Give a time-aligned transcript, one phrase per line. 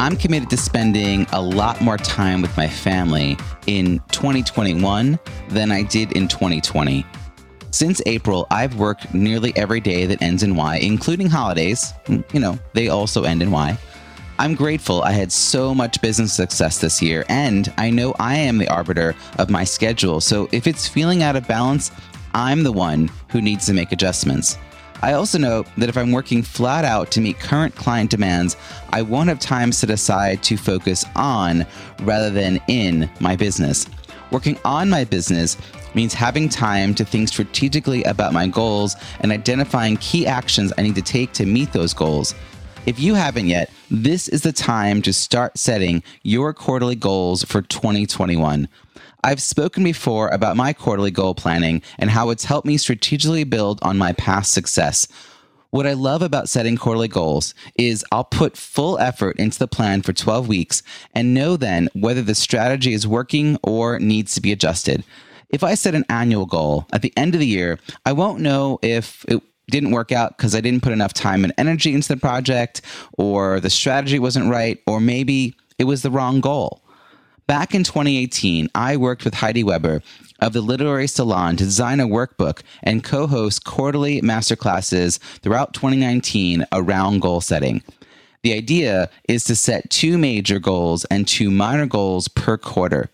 [0.00, 3.36] I'm committed to spending a lot more time with my family
[3.66, 5.18] in 2021
[5.48, 7.04] than I did in 2020.
[7.72, 11.92] Since April, I've worked nearly every day that ends in Y, including holidays.
[12.04, 13.76] Mm, you know, they also end in Y.
[14.38, 18.58] I'm grateful I had so much business success this year, and I know I am
[18.58, 20.20] the arbiter of my schedule.
[20.20, 21.90] So if it's feeling out of balance,
[22.34, 24.58] I'm the one who needs to make adjustments.
[25.00, 28.56] I also know that if I'm working flat out to meet current client demands,
[28.90, 31.64] I won't have time set aside to focus on
[32.00, 33.86] rather than in my business.
[34.30, 35.56] Working on my business
[35.94, 40.96] means having time to think strategically about my goals and identifying key actions I need
[40.96, 42.34] to take to meet those goals.
[42.84, 47.62] If you haven't yet, this is the time to start setting your quarterly goals for
[47.62, 48.68] 2021.
[49.24, 53.80] I've spoken before about my quarterly goal planning and how it's helped me strategically build
[53.82, 55.08] on my past success.
[55.70, 60.02] What I love about setting quarterly goals is I'll put full effort into the plan
[60.02, 60.82] for 12 weeks
[61.14, 65.02] and know then whether the strategy is working or needs to be adjusted.
[65.50, 68.78] If I set an annual goal at the end of the year, I won't know
[68.82, 72.20] if it didn't work out because I didn't put enough time and energy into the
[72.20, 72.82] project,
[73.18, 76.82] or the strategy wasn't right, or maybe it was the wrong goal.
[77.48, 80.02] Back in 2018, I worked with Heidi Weber
[80.38, 86.66] of the Literary Salon to design a workbook and co host quarterly masterclasses throughout 2019
[86.72, 87.82] around goal setting.
[88.42, 93.08] The idea is to set two major goals and two minor goals per quarter.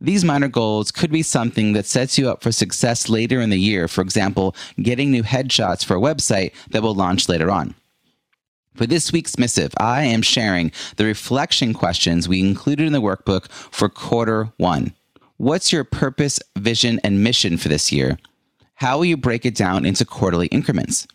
[0.00, 3.60] These minor goals could be something that sets you up for success later in the
[3.60, 3.86] year.
[3.86, 7.76] For example, getting new headshots for a website that will launch later on.
[8.76, 13.50] For this week's missive, I am sharing the reflection questions we included in the workbook
[13.50, 14.92] for quarter one.
[15.38, 18.18] What's your purpose, vision, and mission for this year?
[18.74, 21.06] How will you break it down into quarterly increments?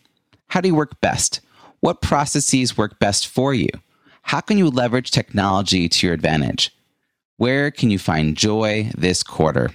[0.48, 1.40] How do you work best?
[1.78, 3.68] What processes work best for you?
[4.22, 6.74] How can you leverage technology to your advantage?
[7.36, 9.70] Where can you find joy this quarter?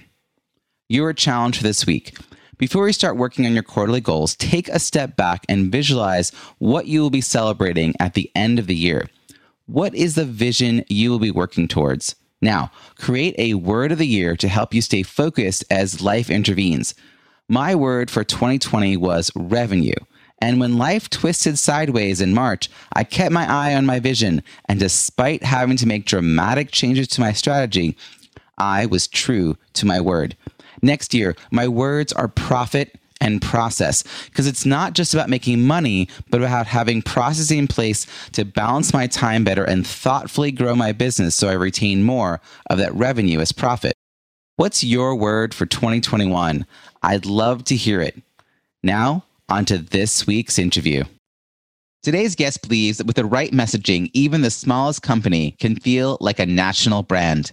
[0.90, 2.14] Your challenge for this week
[2.58, 6.86] before we start working on your quarterly goals, take a step back and visualize what
[6.86, 9.08] you will be celebrating at the end of the year.
[9.66, 12.16] What is the vision you will be working towards?
[12.40, 16.94] Now, create a word of the year to help you stay focused as life intervenes.
[17.48, 19.94] My word for 2020 was revenue.
[20.40, 24.42] And when life twisted sideways in March, I kept my eye on my vision.
[24.68, 27.96] And despite having to make dramatic changes to my strategy,
[28.56, 30.36] I was true to my word.
[30.82, 36.08] Next year, my words are profit and process because it's not just about making money,
[36.30, 40.92] but about having processes in place to balance my time better and thoughtfully grow my
[40.92, 42.40] business so I retain more
[42.70, 43.92] of that revenue as profit.
[44.56, 46.66] What's your word for 2021?
[47.02, 48.20] I'd love to hear it.
[48.82, 51.04] Now, on to this week's interview.
[52.02, 56.38] Today's guest believes that with the right messaging, even the smallest company can feel like
[56.38, 57.52] a national brand.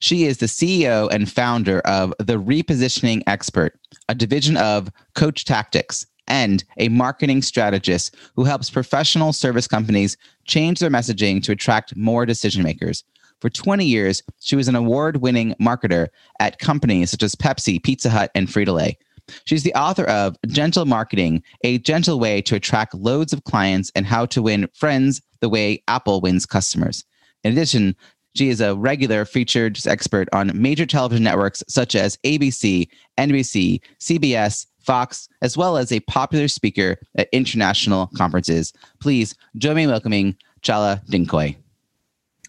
[0.00, 3.78] She is the CEO and founder of The Repositioning Expert,
[4.08, 10.16] a division of Coachtactics and a marketing strategist who helps professional service companies
[10.46, 13.04] change their messaging to attract more decision makers.
[13.42, 16.08] For 20 years, she was an award winning marketer
[16.40, 18.96] at companies such as Pepsi, Pizza Hut, and Frito Lay.
[19.44, 24.06] She's the author of Gentle Marketing, a gentle way to attract loads of clients and
[24.06, 27.04] how to win friends the way Apple wins customers.
[27.44, 27.96] In addition,
[28.34, 34.66] she is a regular featured expert on major television networks such as ABC, NBC, CBS,
[34.80, 38.72] Fox, as well as a popular speaker at international conferences.
[39.00, 41.56] Please join me in welcoming Chala Dincoy.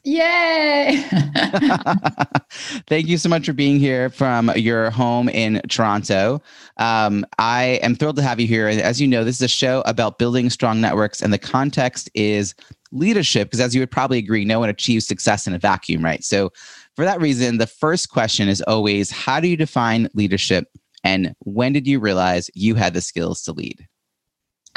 [0.04, 1.04] Yay!
[2.88, 6.42] Thank you so much for being here from your home in Toronto.
[6.78, 8.68] Um, I am thrilled to have you here.
[8.68, 12.56] As you know, this is a show about building strong networks, and the context is
[12.92, 16.24] leadership, because as you would probably agree, no one achieves success in a vacuum, right?
[16.24, 16.52] So,
[16.96, 20.68] for that reason, the first question is always how do you define leadership?
[21.04, 23.88] And when did you realize you had the skills to lead?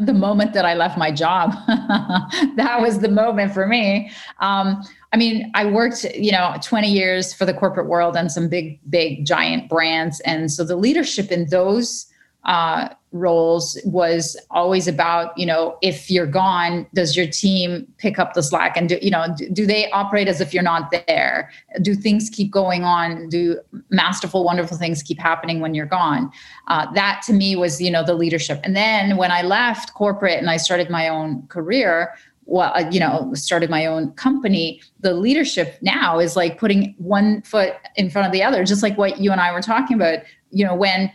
[0.00, 1.52] the moment that I left my job.
[1.66, 4.10] that was the moment for me.
[4.40, 4.82] Um,
[5.12, 8.80] I mean, I worked, you know, 20 years for the corporate world and some big,
[8.90, 10.20] big, giant brands.
[10.20, 12.06] And so the leadership in those
[12.44, 18.34] uh, roles was always about you know if you're gone does your team pick up
[18.34, 18.76] the slack?
[18.76, 21.50] And do you know do, do, they operate as if you're not there?
[21.80, 23.28] Do things keep going on?
[23.28, 23.60] Do
[23.90, 26.30] masterful wonderful things keep happening when you're gone?
[26.66, 28.60] Uh, that to me was you know the leadership.
[28.64, 32.14] And then when i left corporate and i started my own career
[32.46, 37.42] well uh, you know started my own company the leadership now is like putting one
[37.42, 40.18] foot in front of the other just like what you and i were talking about
[40.50, 41.10] you know when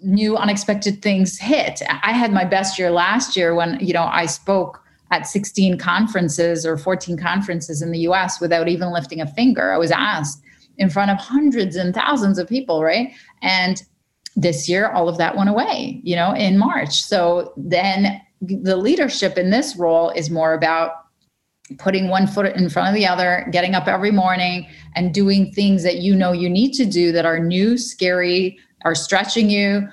[0.00, 1.82] new unexpected things hit.
[1.88, 6.66] I had my best year last year when, you know, I spoke at 16 conferences
[6.66, 9.72] or 14 conferences in the US without even lifting a finger.
[9.72, 10.42] I was asked
[10.76, 13.10] in front of hundreds and thousands of people, right?
[13.42, 13.82] And
[14.36, 17.02] this year all of that went away, you know, in March.
[17.02, 20.92] So then the leadership in this role is more about
[21.78, 25.82] putting one foot in front of the other, getting up every morning and doing things
[25.82, 29.88] that you know you need to do that are new, scary, are stretching you,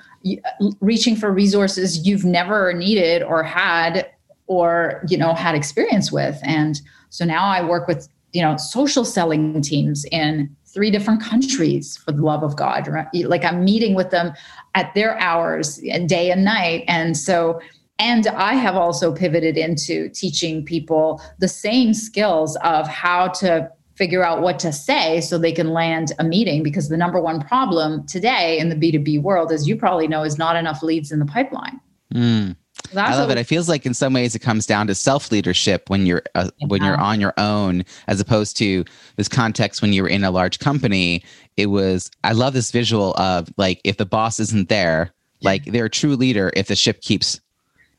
[0.80, 4.10] reaching for resources you've never needed or had
[4.46, 6.80] or you know had experience with and
[7.10, 12.12] so now i work with you know social selling teams in three different countries for
[12.12, 13.08] the love of god right?
[13.14, 14.32] like i'm meeting with them
[14.74, 17.60] at their hours day and night and so
[17.98, 24.22] and i have also pivoted into teaching people the same skills of how to figure
[24.22, 28.06] out what to say so they can land a meeting because the number one problem
[28.06, 31.26] today in the B2B world, as you probably know, is not enough leads in the
[31.26, 31.80] pipeline.
[32.14, 32.56] Mm.
[32.94, 33.38] I love it.
[33.38, 36.50] It feels like in some ways it comes down to self leadership when you're uh,
[36.58, 36.66] yeah.
[36.68, 38.84] when you're on your own, as opposed to
[39.16, 41.24] this context when you were in a large company.
[41.56, 42.10] It was.
[42.22, 46.16] I love this visual of like if the boss isn't there, like they're a true
[46.16, 47.40] leader if the ship keeps,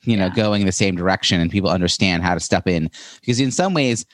[0.04, 0.36] you know, yeah.
[0.36, 2.90] going in the same direction and people understand how to step in.
[3.20, 4.06] Because in some ways,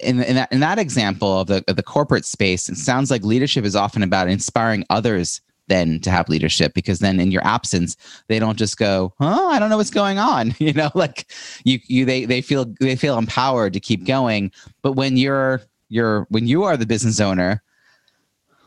[0.00, 3.22] in, in that in that example of the of the corporate space, it sounds like
[3.22, 7.96] leadership is often about inspiring others then to have leadership because then in your absence
[8.28, 10.54] they don't just go oh i don't know what's going on.
[10.64, 11.30] You know like
[11.64, 14.50] you you they they feel they feel empowered to keep going.
[14.82, 17.62] But when you're you're when you are the business owner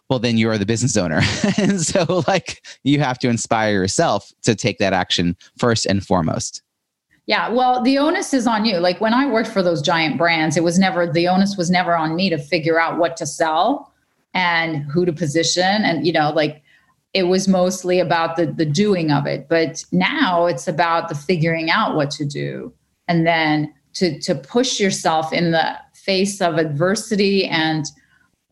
[0.09, 1.21] well then you're the business owner.
[1.57, 6.61] And so like you have to inspire yourself to take that action first and foremost
[7.27, 8.77] yeah, well, the onus is on you.
[8.77, 11.95] Like when I worked for those giant brands, it was never the onus was never
[11.95, 13.94] on me to figure out what to sell
[14.33, 16.63] and who to position and you know, like
[17.13, 19.50] it was mostly about the the doing of it.
[19.50, 22.74] But now it's about the figuring out what to do
[23.09, 27.85] and then to to push yourself in the face of adversity and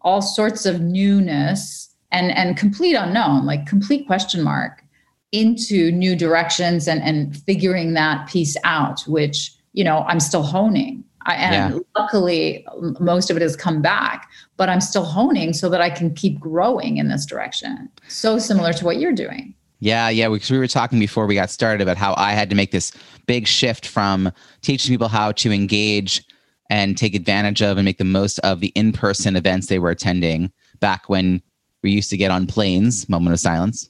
[0.02, 4.85] all sorts of newness and and complete unknown, like complete question mark
[5.36, 11.04] into new directions and, and figuring that piece out, which, you know, I'm still honing.
[11.26, 11.80] I, and yeah.
[11.98, 12.66] luckily,
[13.00, 16.40] most of it has come back, but I'm still honing so that I can keep
[16.40, 17.90] growing in this direction.
[18.08, 19.54] So similar to what you're doing.
[19.80, 20.30] Yeah, yeah.
[20.30, 22.72] Because we, we were talking before we got started about how I had to make
[22.72, 22.92] this
[23.26, 26.24] big shift from teaching people how to engage
[26.70, 29.90] and take advantage of and make the most of the in person events they were
[29.90, 31.42] attending back when
[31.84, 33.90] we used to get on planes, moment of silence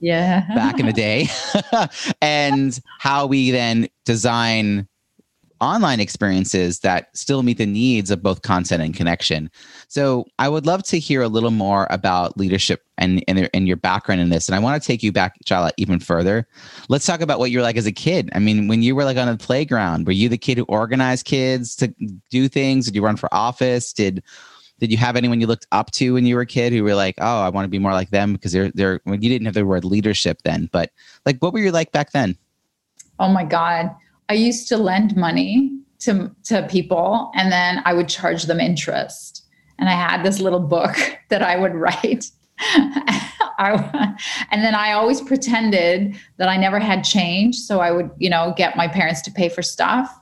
[0.00, 0.46] yeah.
[0.54, 1.28] back in the day.
[2.20, 4.88] And how we then design
[5.60, 9.50] online experiences that still meet the needs of both content and connection.
[9.88, 13.76] So i would love to hear a little more about leadership and and, and your
[13.76, 14.48] background in this.
[14.48, 16.46] And i want to take you back Chala, even further.
[16.88, 18.28] Let's talk about what you were like as a kid.
[18.34, 21.24] I mean when you were like on the playground were you the kid who organized
[21.24, 21.88] kids to
[22.30, 22.86] do things?
[22.86, 23.92] Did you run for office?
[23.92, 24.22] Did
[24.78, 26.94] did you have anyone you looked up to when you were a kid who were
[26.94, 29.54] like, oh, I want to be more like them because they're they're you didn't have
[29.54, 30.90] the word leadership then, but
[31.24, 32.36] like what were you like back then?
[33.18, 33.94] Oh my God.
[34.28, 39.44] I used to lend money to to people and then I would charge them interest.
[39.78, 40.96] And I had this little book
[41.28, 42.30] that I would write.
[43.58, 44.14] I,
[44.50, 47.56] and then I always pretended that I never had change.
[47.56, 50.14] So I would, you know, get my parents to pay for stuff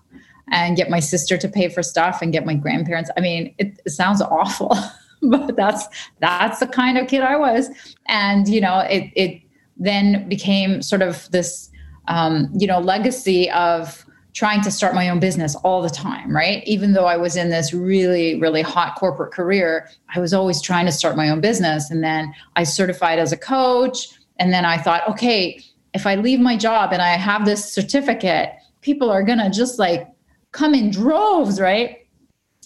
[0.50, 3.10] and get my sister to pay for stuff and get my grandparents.
[3.16, 4.76] I mean, it, it sounds awful,
[5.22, 5.86] but that's
[6.20, 7.70] that's the kind of kid I was.
[8.06, 9.40] And you know, it it
[9.76, 11.70] then became sort of this
[12.08, 16.62] um, you know legacy of trying to start my own business all the time, right?
[16.66, 20.86] Even though I was in this really, really hot corporate career, I was always trying
[20.86, 21.88] to start my own business.
[21.88, 24.08] And then I certified as a coach.
[24.40, 25.62] And then I thought, okay,
[25.94, 29.78] if I leave my job and I have this certificate, people are going to just
[29.78, 30.08] like
[30.54, 32.06] come in droves, right?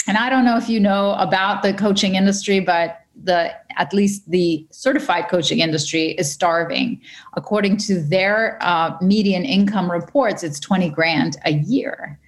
[0.06, 4.30] And I don't know if you know about the coaching industry, but the at least
[4.30, 7.00] the certified coaching industry is starving.
[7.34, 12.18] According to their uh, median income reports, it's 20 grand a year.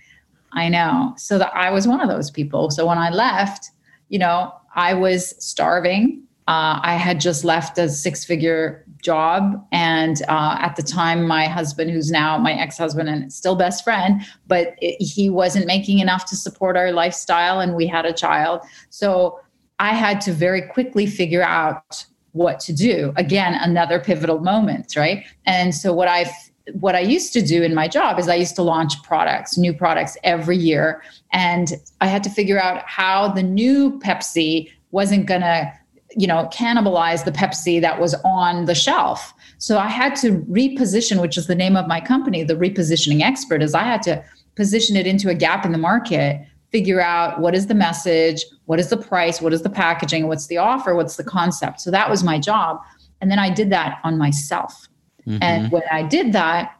[0.52, 1.14] I know.
[1.16, 2.70] So that I was one of those people.
[2.70, 3.70] So when I left,
[4.08, 9.64] you know, I was starving Uh, I had just left a six figure job.
[9.72, 13.84] And uh, at the time, my husband, who's now my ex husband and still best
[13.84, 17.60] friend, but it, he wasn't making enough to support our lifestyle.
[17.60, 18.62] And we had a child.
[18.90, 19.40] So
[19.78, 23.12] I had to very quickly figure out what to do.
[23.16, 25.24] Again, another pivotal moment, right?
[25.46, 26.30] And so what I
[26.74, 29.72] what I used to do in my job is I used to launch products, new
[29.72, 31.02] products every year.
[31.32, 35.72] And I had to figure out how the new Pepsi wasn't going to
[36.16, 39.32] you know cannibalize the pepsi that was on the shelf.
[39.58, 43.62] So i had to reposition which is the name of my company the repositioning expert
[43.62, 44.24] is i had to
[44.56, 46.40] position it into a gap in the market
[46.72, 50.46] figure out what is the message what is the price what is the packaging what's
[50.46, 51.80] the offer what's the concept.
[51.80, 52.80] So that was my job.
[53.20, 54.86] And then i did that on myself.
[55.26, 55.42] Mm-hmm.
[55.42, 56.79] and when i did that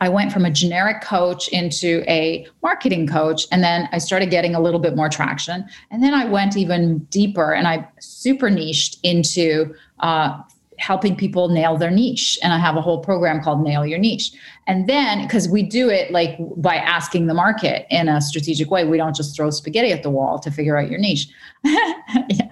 [0.00, 3.46] I went from a generic coach into a marketing coach.
[3.52, 5.66] And then I started getting a little bit more traction.
[5.90, 10.40] And then I went even deeper and I super niched into uh,
[10.78, 12.38] helping people nail their niche.
[12.42, 14.32] And I have a whole program called Nail Your Niche.
[14.66, 18.84] And then, because we do it like by asking the market in a strategic way,
[18.84, 21.28] we don't just throw spaghetti at the wall to figure out your niche.
[21.64, 22.50] yeah.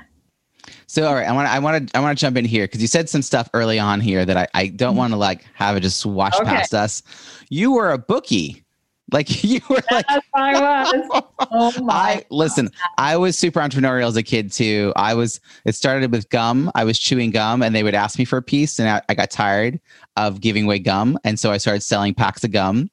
[0.91, 2.65] So all right, I want to I want to I want to jump in here
[2.65, 4.99] because you said some stuff early on here that I, I don't mm-hmm.
[4.99, 6.45] want to like have it just wash okay.
[6.47, 7.03] past us.
[7.51, 8.65] You were a bookie.
[9.11, 11.25] Like you were like I was.
[11.51, 14.93] Oh my I listen, I was super entrepreneurial as a kid too.
[14.97, 16.71] I was it started with gum.
[16.75, 19.15] I was chewing gum and they would ask me for a piece and I, I
[19.15, 19.81] got tired
[20.17, 21.19] of giving away gum.
[21.25, 22.91] And so I started selling packs of gum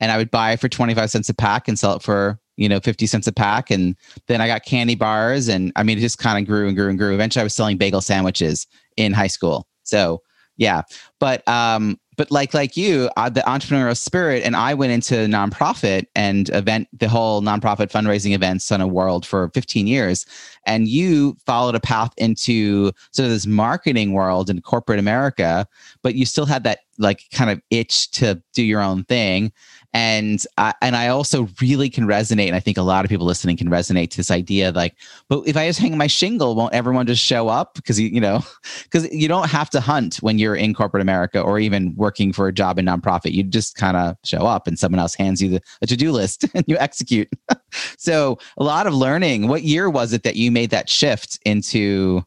[0.00, 2.68] and I would buy it for 25 cents a pack and sell it for you
[2.68, 3.96] know 50 cents a pack and
[4.26, 6.88] then i got candy bars and i mean it just kind of grew and grew
[6.88, 10.20] and grew eventually i was selling bagel sandwiches in high school so
[10.56, 10.82] yeah
[11.18, 16.06] but um but like like you uh, the entrepreneurial spirit and i went into nonprofit
[16.14, 20.26] and event the whole nonprofit fundraising events on a world for 15 years.
[20.66, 25.66] And you followed a path into sort of this marketing world in corporate america
[26.02, 29.52] but you still had that like kind of itch to do your own thing
[29.94, 33.26] and I, and I also really can resonate, and I think a lot of people
[33.26, 34.72] listening can resonate to this idea.
[34.72, 34.96] Like,
[35.28, 37.74] but if I just hang my shingle, won't everyone just show up?
[37.74, 38.40] Because you, you know,
[38.82, 42.48] because you don't have to hunt when you're in corporate America or even working for
[42.48, 43.32] a job in nonprofit.
[43.32, 46.10] You just kind of show up, and someone else hands you the a to do
[46.10, 47.28] list, and you execute.
[47.96, 49.46] so a lot of learning.
[49.46, 52.24] What year was it that you made that shift into?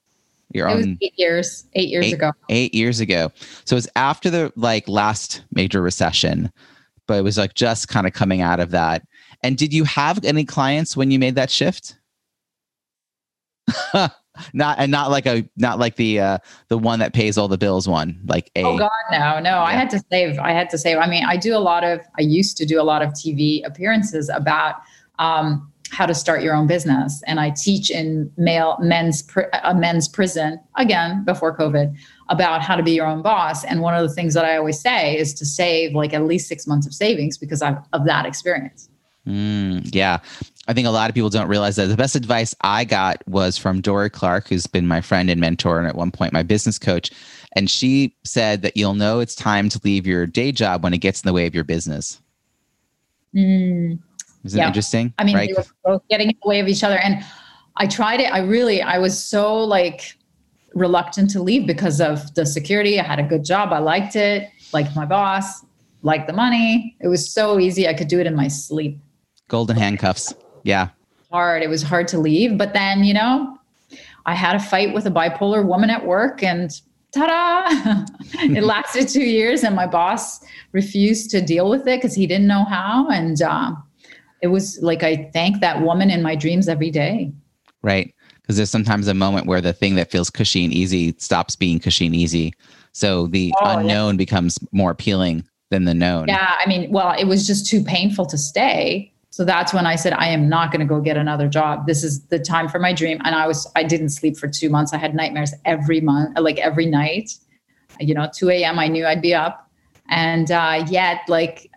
[0.53, 3.29] your it own eight years eight years eight, ago eight years ago
[3.65, 6.49] so it's after the like last major recession
[7.07, 9.03] but it was like just kind of coming out of that.
[9.43, 11.97] And did you have any clients when you made that shift?
[14.53, 16.37] not and not like a not like the uh
[16.67, 19.63] the one that pays all the bills one like a oh god no no yeah.
[19.63, 21.99] i had to save i had to save i mean i do a lot of
[22.17, 24.75] i used to do a lot of tv appearances about
[25.19, 29.27] um how to start your own business and i teach in male men's
[29.63, 31.95] a men's prison again before covid
[32.29, 33.63] about how to be your own boss.
[33.63, 36.47] And one of the things that I always say is to save like at least
[36.47, 38.89] six months of savings because of, of that experience.
[39.25, 40.19] Mm, yeah.
[40.67, 41.87] I think a lot of people don't realize that.
[41.87, 45.79] The best advice I got was from Dorie Clark, who's been my friend and mentor,
[45.79, 47.11] and at one point my business coach.
[47.53, 50.99] And she said that you'll know it's time to leave your day job when it
[50.99, 52.21] gets in the way of your business.
[53.35, 53.99] Mm,
[54.47, 54.67] Isn't yeah.
[54.67, 55.13] interesting?
[55.19, 55.49] I mean, right?
[55.49, 56.97] they were both getting in the way of each other.
[56.97, 57.23] And
[57.75, 58.33] I tried it.
[58.33, 60.17] I really, I was so like
[60.73, 62.99] reluctant to leave because of the security.
[62.99, 63.73] I had a good job.
[63.73, 65.65] I liked it, liked my boss,
[66.01, 66.95] liked the money.
[67.01, 67.87] It was so easy.
[67.87, 68.99] I could do it in my sleep.
[69.47, 70.33] Golden handcuffs.
[70.63, 70.89] Yeah.
[71.31, 71.61] Hard.
[71.61, 72.57] It was hard to leave.
[72.57, 73.57] But then, you know,
[74.25, 76.71] I had a fight with a bipolar woman at work and
[77.13, 78.05] ta-da
[78.43, 80.41] it lasted two years and my boss
[80.73, 83.71] refused to deal with it because he didn't know how and uh,
[84.41, 87.31] it was like i thank that woman in my dreams every day
[87.81, 88.13] right
[88.47, 91.79] because there's sometimes a moment where the thing that feels cushy and easy stops being
[91.79, 92.53] cushy and easy.
[92.93, 94.19] So the oh, unknown yeah.
[94.19, 96.29] becomes more appealing than the known.
[96.29, 99.11] Yeah, I mean, well, it was just too painful to stay.
[99.31, 101.87] So that's when I said, I am not going to go get another job.
[101.87, 103.19] This is the time for my dream.
[103.25, 104.93] And I was, I didn't sleep for two months.
[104.93, 107.33] I had nightmares every month, like every night.
[107.99, 108.79] You know, 2 a.m.
[108.79, 109.69] I knew I'd be up.
[110.09, 111.69] And uh, yet, like,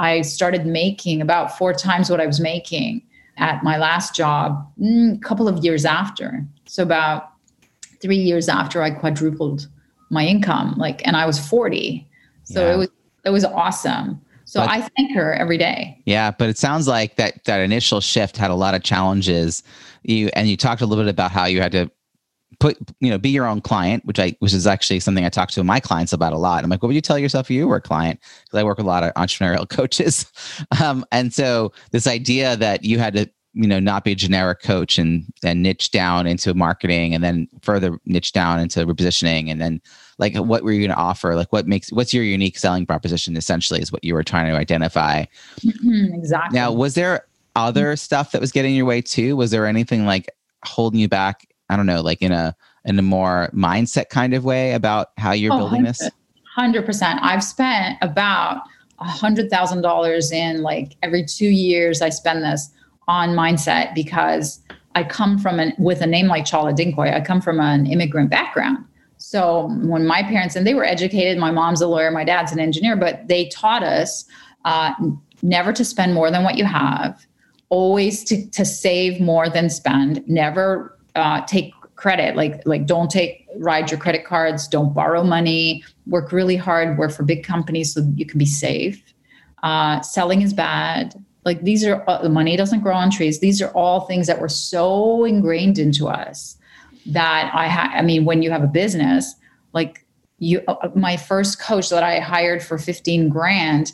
[0.00, 3.02] I started making about four times what I was making
[3.36, 6.42] at my last job mm, a couple of years after.
[6.66, 7.32] So about
[8.00, 9.68] three years after I quadrupled
[10.08, 12.08] my income, like, and I was 40.
[12.44, 12.72] So yeah.
[12.72, 12.88] it was,
[13.26, 14.18] it was awesome.
[14.46, 16.02] So but, I thank her every day.
[16.06, 19.62] Yeah, but it sounds like that that initial shift had a lot of challenges.
[20.02, 21.88] You and you talked a little bit about how you had to
[22.58, 25.50] put you know be your own client which i which is actually something i talk
[25.50, 26.64] to my clients about a lot.
[26.64, 28.20] I'm like what would you tell yourself if you were a client?
[28.44, 30.26] Because i work with a lot of entrepreneurial coaches.
[30.82, 34.62] Um, and so this idea that you had to you know not be a generic
[34.62, 39.60] coach and then niche down into marketing and then further niche down into repositioning and
[39.60, 39.80] then
[40.18, 41.34] like what were you going to offer?
[41.34, 44.56] Like what makes what's your unique selling proposition essentially is what you were trying to
[44.56, 45.24] identify.
[45.60, 46.58] Mm-hmm, exactly.
[46.58, 47.26] Now was there
[47.56, 49.34] other stuff that was getting your way too?
[49.34, 50.28] Was there anything like
[50.64, 54.44] holding you back i don't know like in a in a more mindset kind of
[54.44, 56.10] way about how you're oh, building 100%, this
[56.58, 58.62] 100% i've spent about
[58.98, 62.70] a hundred thousand dollars in like every two years i spend this
[63.08, 64.60] on mindset because
[64.94, 68.30] I come from an with a name like Chala Dincoy, I come from an immigrant
[68.30, 68.78] background.
[69.18, 72.58] So when my parents and they were educated, my mom's a lawyer, my dad's an
[72.58, 74.24] engineer, but they taught us
[74.64, 74.92] uh,
[75.42, 77.26] never to spend more than what you have,
[77.68, 82.36] always to to save more than spend, never uh, take credit.
[82.36, 84.66] Like like don't take ride your credit cards.
[84.68, 85.84] Don't borrow money.
[86.06, 86.98] Work really hard.
[86.98, 89.02] Work for big companies so you can be safe.
[89.62, 91.14] Uh, selling is bad.
[91.44, 93.40] Like these are uh, the money doesn't grow on trees.
[93.40, 96.56] These are all things that were so ingrained into us
[97.06, 99.34] that i ha- i mean when you have a business
[99.72, 100.04] like
[100.38, 103.92] you uh, my first coach that i hired for 15 grand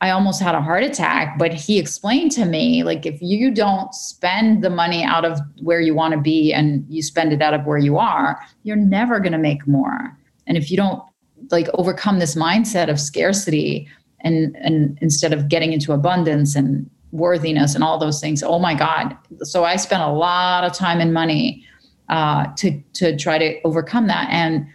[0.00, 3.94] i almost had a heart attack but he explained to me like if you don't
[3.94, 7.54] spend the money out of where you want to be and you spend it out
[7.54, 8.38] of where you are
[8.68, 10.16] you're never going to make more.
[10.46, 11.02] And if you don't
[11.50, 13.88] like overcome this mindset of scarcity
[14.20, 18.74] and and instead of getting into abundance and worthiness and all those things oh my
[18.74, 19.16] god.
[19.42, 21.64] So i spent a lot of time and money
[22.10, 24.28] uh, to to try to overcome that.
[24.30, 24.66] And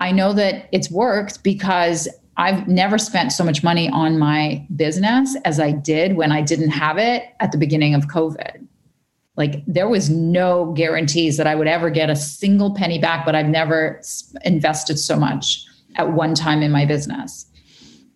[0.00, 5.36] i know that it's worked because i've never spent so much money on my business
[5.44, 8.66] as i did when i didn't have it at the beginning of covid
[9.36, 13.34] like there was no guarantees that i would ever get a single penny back but
[13.34, 14.00] i've never
[14.44, 15.64] invested so much
[15.96, 17.46] at one time in my business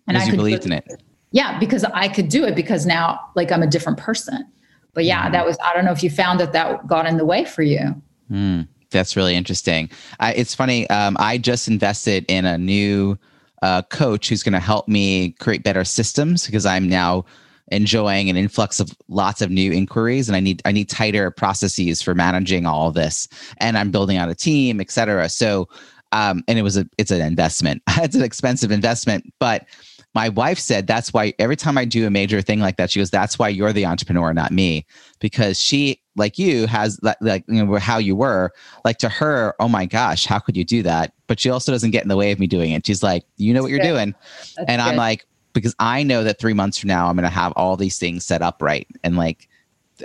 [0.09, 1.03] and I believed in it.
[1.31, 4.45] Yeah, because I could do it because now like I'm a different person.
[4.93, 5.31] But yeah, mm.
[5.31, 7.61] that was I don't know if you found that that got in the way for
[7.61, 8.01] you.
[8.31, 9.89] Mm, that's really interesting.
[10.19, 10.89] I, it's funny.
[10.89, 13.17] Um, I just invested in a new
[13.61, 17.25] uh, coach who's going to help me create better systems because I'm now
[17.71, 22.01] enjoying an influx of lots of new inquiries and i need i need tighter processes
[22.01, 23.27] for managing all this.
[23.57, 25.29] And i'm building out a team et cetera.
[25.29, 25.69] So
[26.11, 27.83] um, and it was a it's an investment.
[27.97, 29.67] It's an expensive investment but
[30.15, 32.99] my wife said that's why every time I do a major thing like that, she
[32.99, 34.85] goes, "That's why you're the entrepreneur, not me,"
[35.19, 38.51] because she, like you, has like you know how you were.
[38.85, 41.13] Like to her, oh my gosh, how could you do that?
[41.27, 42.85] But she also doesn't get in the way of me doing it.
[42.85, 44.13] She's like, "You know what you're doing,"
[44.55, 44.89] that's and good.
[44.89, 47.75] I'm like, because I know that three months from now I'm going to have all
[47.75, 49.49] these things set up right, and like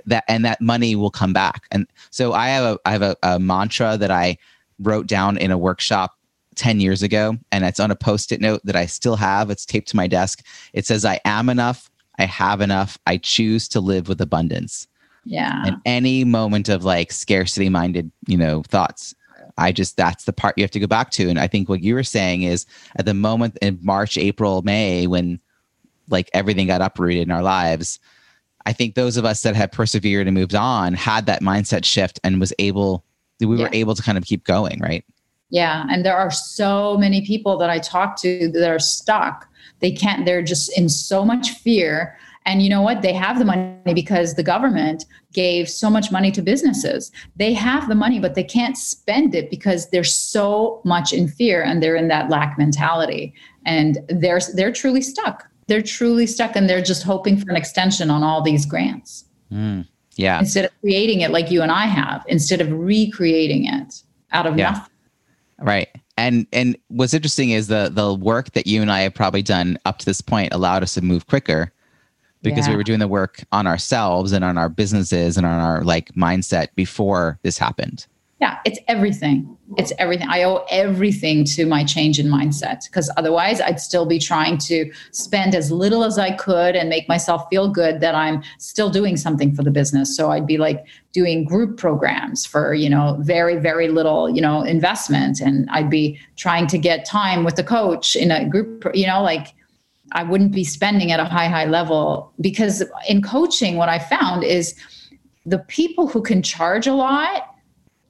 [0.06, 1.66] that, and that money will come back.
[1.70, 4.38] And so I have a I have a, a mantra that I
[4.80, 6.18] wrote down in a workshop
[6.56, 9.50] 10 years ago and it's on a post-it note that I still have.
[9.50, 10.44] It's taped to my desk.
[10.72, 14.86] It says I am enough, I have enough, I choose to live with abundance.
[15.24, 15.64] Yeah.
[15.66, 19.14] And any moment of like scarcity minded, you know, thoughts,
[19.56, 21.82] I just that's the part you have to go back to and I think what
[21.82, 25.40] you were saying is at the moment in March, April, May when
[26.08, 28.00] like everything got uprooted in our lives,
[28.66, 32.18] I think those of us that have persevered and moved on had that mindset shift
[32.24, 33.04] and was able
[33.40, 33.64] we yeah.
[33.64, 35.04] were able to kind of keep going, right?
[35.50, 35.86] Yeah.
[35.90, 39.48] And there are so many people that I talk to that are stuck.
[39.80, 42.18] They can't, they're just in so much fear.
[42.46, 43.02] And you know what?
[43.02, 47.10] They have the money because the government gave so much money to businesses.
[47.36, 51.62] They have the money, but they can't spend it because they're so much in fear
[51.62, 53.32] and they're in that lack mentality.
[53.64, 55.48] And they're they're truly stuck.
[55.68, 59.24] They're truly stuck and they're just hoping for an extension on all these grants.
[59.50, 60.38] Mm, yeah.
[60.38, 64.02] Instead of creating it like you and I have, instead of recreating it
[64.32, 64.70] out of yeah.
[64.70, 64.92] nothing.
[65.60, 65.88] Right.
[66.18, 69.78] And and what's interesting is the the work that you and I have probably done
[69.86, 71.72] up to this point allowed us to move quicker
[72.44, 72.72] because yeah.
[72.72, 76.12] we were doing the work on ourselves and on our businesses and on our like
[76.12, 78.06] mindset before this happened.
[78.40, 79.56] Yeah, it's everything.
[79.78, 80.26] It's everything.
[80.28, 84.92] I owe everything to my change in mindset because otherwise I'd still be trying to
[85.12, 89.16] spend as little as I could and make myself feel good that I'm still doing
[89.16, 90.14] something for the business.
[90.14, 94.62] So I'd be like doing group programs for, you know, very, very little, you know,
[94.62, 95.40] investment.
[95.40, 99.22] And I'd be trying to get time with the coach in a group, you know,
[99.22, 99.54] like
[100.14, 104.44] I wouldn't be spending at a high, high level because in coaching, what I found
[104.44, 104.74] is
[105.44, 107.54] the people who can charge a lot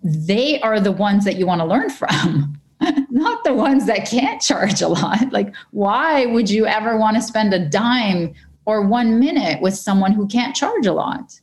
[0.04, 2.60] they are the ones that you want to learn from.
[3.10, 5.18] not the ones that can't charge a lot.
[5.32, 8.34] Like, why would you ever want to spend a dime
[8.66, 11.40] or one minute with someone who can't charge a lot?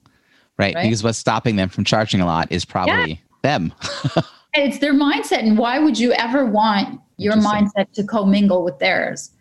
[0.58, 0.76] Right.
[0.76, 0.84] right?
[0.84, 3.16] Because what's stopping them from charging a lot is probably yeah.
[3.42, 3.74] them.
[4.54, 5.40] it's their mindset.
[5.40, 9.32] And why would you ever want your mindset to commingle with theirs?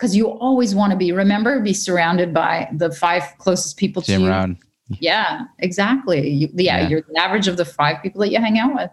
[0.00, 4.20] Because you always want to be, remember, be surrounded by the five closest people Jim
[4.20, 4.30] to you.
[4.30, 4.58] Rohn.
[4.98, 6.26] Yeah, exactly.
[6.26, 6.88] You, yeah, Yeah.
[6.88, 8.90] you're the average of the five people that you hang out with.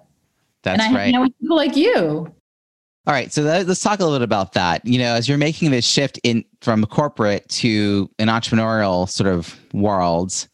[0.63, 1.05] That's and I right.
[1.05, 2.29] hang out with people like you.
[3.07, 4.85] All right, so that, let's talk a little bit about that.
[4.85, 9.57] You know, as you're making this shift in from corporate to an entrepreneurial sort of
[9.73, 10.45] world,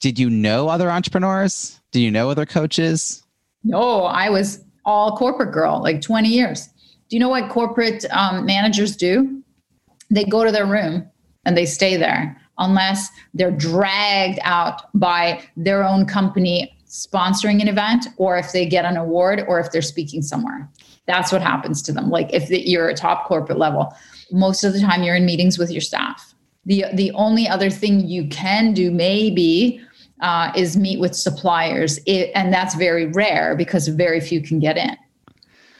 [0.00, 1.80] did you know other entrepreneurs?
[1.90, 3.24] Did you know other coaches?
[3.64, 6.68] No, I was all corporate girl, like 20 years.
[7.08, 9.42] Do you know what corporate um, managers do?
[10.10, 11.08] They go to their room
[11.44, 18.06] and they stay there unless they're dragged out by their own company sponsoring an event
[18.16, 20.68] or if they get an award or if they're speaking somewhere.
[21.06, 22.10] That's what happens to them.
[22.10, 23.94] Like if you're a top corporate level,
[24.32, 26.34] most of the time you're in meetings with your staff.
[26.64, 29.80] The, the only other thing you can do maybe
[30.20, 34.76] uh, is meet with suppliers, it, and that's very rare because very few can get
[34.76, 34.96] in.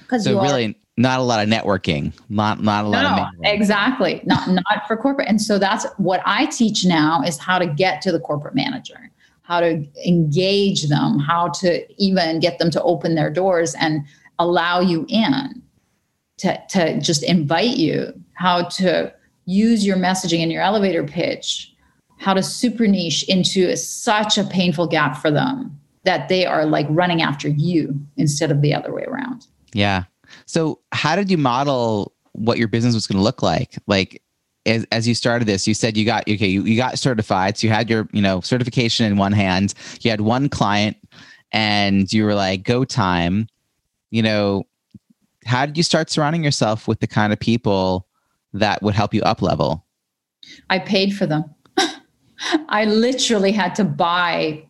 [0.01, 3.11] Because So you are- really, not a lot of networking, not not a lot of.
[3.11, 3.55] no, mingling.
[3.61, 5.29] exactly, not not for corporate.
[5.29, 9.11] And so that's what I teach now is how to get to the corporate manager,
[9.43, 14.05] how to engage them, how to even get them to open their doors and
[14.39, 15.63] allow you in,
[16.39, 19.13] to to just invite you, how to
[19.45, 21.75] use your messaging in your elevator pitch,
[22.19, 26.87] how to super niche into such a painful gap for them that they are like
[26.89, 29.47] running after you instead of the other way around.
[29.73, 30.05] Yeah.
[30.47, 33.77] So, how did you model what your business was going to look like?
[33.87, 34.23] Like,
[34.65, 37.57] as, as you started this, you said you got okay, you, you got certified.
[37.57, 39.75] So you had your you know certification in one hand.
[40.01, 40.97] You had one client,
[41.53, 43.49] and you were like, "Go time."
[44.11, 44.65] You know,
[45.45, 48.07] how did you start surrounding yourself with the kind of people
[48.53, 49.85] that would help you up level?
[50.71, 51.45] I paid for them.
[52.69, 54.65] I literally had to buy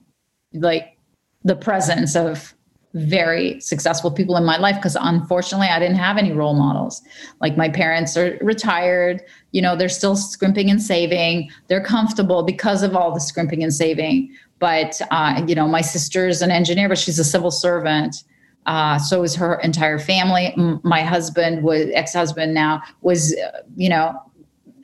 [0.53, 0.97] like
[1.45, 2.55] the presence of
[2.97, 7.03] very successful people in my life because unfortunately I didn't have any role models.
[7.41, 11.51] Like my parents are retired, you know, they're still scrimping and saving.
[11.69, 14.35] They're comfortable because of all the scrimping and saving.
[14.59, 18.25] But uh, you know, my sister's an engineer, but she's a civil servant.
[18.65, 20.55] Uh, so is her entire family.
[20.83, 24.21] My husband was ex-husband now was, uh, you know,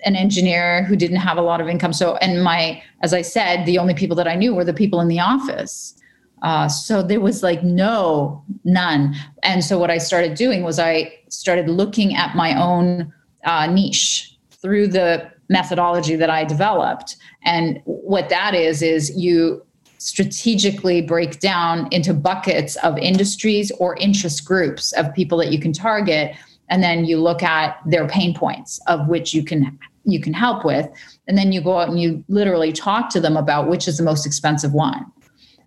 [0.04, 1.92] an engineer who didn't have a lot of income.
[1.92, 5.00] So, and my, as I said, the only people that I knew were the people
[5.00, 5.94] in the office.
[6.42, 9.14] Uh, so there was like no, none.
[9.42, 13.12] And so what I started doing was I started looking at my own
[13.44, 17.16] uh, niche through the methodology that I developed.
[17.44, 19.64] And what that is, is you
[19.98, 25.72] strategically break down into buckets of industries or interest groups of people that you can
[25.72, 26.34] target
[26.68, 30.64] and then you look at their pain points of which you can you can help
[30.64, 30.88] with
[31.28, 34.02] and then you go out and you literally talk to them about which is the
[34.02, 35.06] most expensive one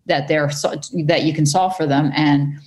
[0.06, 2.12] that they're so, that you can solve for them.
[2.16, 2.60] And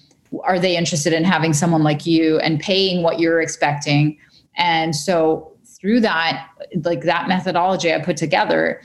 [0.43, 4.19] are they interested in having someone like you and paying what you're expecting?
[4.57, 6.49] And so through that
[6.83, 8.83] like that methodology i put together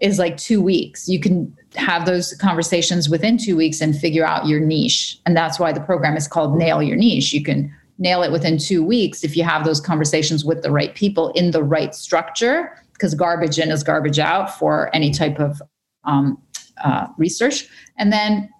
[0.00, 1.08] is like two weeks.
[1.08, 5.18] You can have those conversations within two weeks and figure out your niche.
[5.24, 7.32] And that's why the program is called nail your niche.
[7.32, 10.94] You can nail it within two weeks if you have those conversations with the right
[10.94, 15.62] people in the right structure because garbage in is garbage out for any type of
[16.04, 16.40] um,
[16.84, 17.66] uh, research.
[17.98, 18.50] And then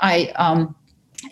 [0.00, 0.74] i um,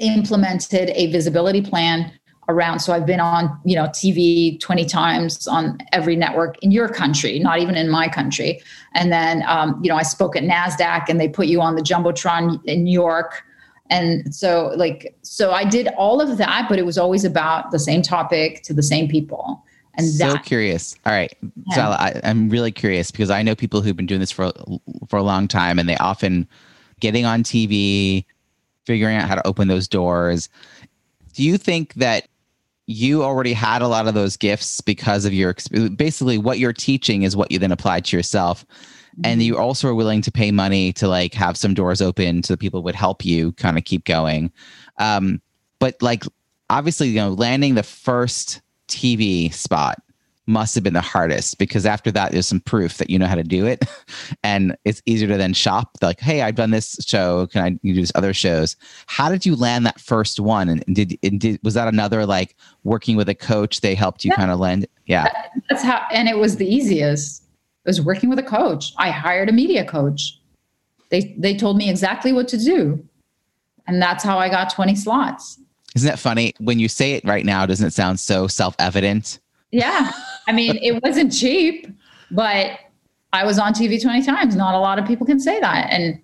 [0.01, 2.11] implemented a visibility plan
[2.49, 6.88] around so i've been on you know tv 20 times on every network in your
[6.88, 8.61] country not even in my country.
[8.94, 11.83] And then um, you know i spoke at nasdaq and they put you on the
[11.83, 13.42] jumbotron in new york.
[13.90, 17.79] And so like so i did all of that but it was always about the
[17.79, 19.64] same topic to the same people
[19.96, 20.96] and so that curious.
[21.06, 21.32] All right,
[21.68, 21.74] Yeah.
[21.74, 24.52] so I, I'm really curious because I know people who've been doing this for
[25.09, 26.46] for a long time, and they often
[27.00, 28.24] getting on TV,
[28.85, 30.48] figuring out how to open those doors.
[31.35, 32.28] Do you think that
[32.87, 35.54] you already had a lot of those gifts because of your
[35.96, 38.64] basically what you're teaching is what you then apply to yourself,
[39.24, 42.56] and you also are willing to pay money to like have some doors open so
[42.56, 44.52] people would help you kind of keep going.
[44.98, 45.40] Um,
[45.78, 46.24] but like
[46.70, 50.03] obviously, you know, landing the first TV spot
[50.49, 53.35] must have been the hardest because after that there's some proof that you know how
[53.35, 53.85] to do it.
[54.42, 57.49] And it's easier to then shop like hey i've done this show.
[57.49, 58.77] Can i do this other shows?
[59.07, 60.68] How did you land that first one?
[60.68, 64.31] And did, and did was that another like working with a coach they helped you
[64.31, 64.37] Yeah.
[64.37, 64.87] kind of land?
[65.07, 65.29] Yeah.
[65.68, 67.42] That's how and it was the easiest.
[67.42, 68.92] It was working with a coach.
[68.99, 70.38] I hired a media coach.
[71.11, 73.05] They they told me exactly what to do.
[73.88, 75.59] And that's how i got 20 slots
[75.96, 76.54] isn't that funny?
[76.59, 79.40] When you say it right now doesn't it sound so self-evident?
[79.72, 80.12] Yeah.
[80.46, 81.88] I mean it wasn't cheap
[82.30, 82.78] but
[83.32, 84.54] i was on tv 20 times.
[84.54, 85.88] Not a lot of people can say that.
[85.90, 86.20] And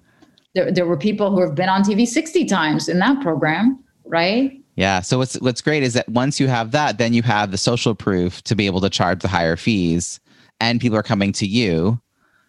[0.55, 4.63] there, there were people who have been on tv 60 times in that program right?
[4.77, 5.01] Yeah.
[5.01, 7.95] So what's what's great is that once you have that, then you have the social
[7.95, 10.21] proof to be able to charge the higher fees,
[10.61, 12.01] and people are coming to you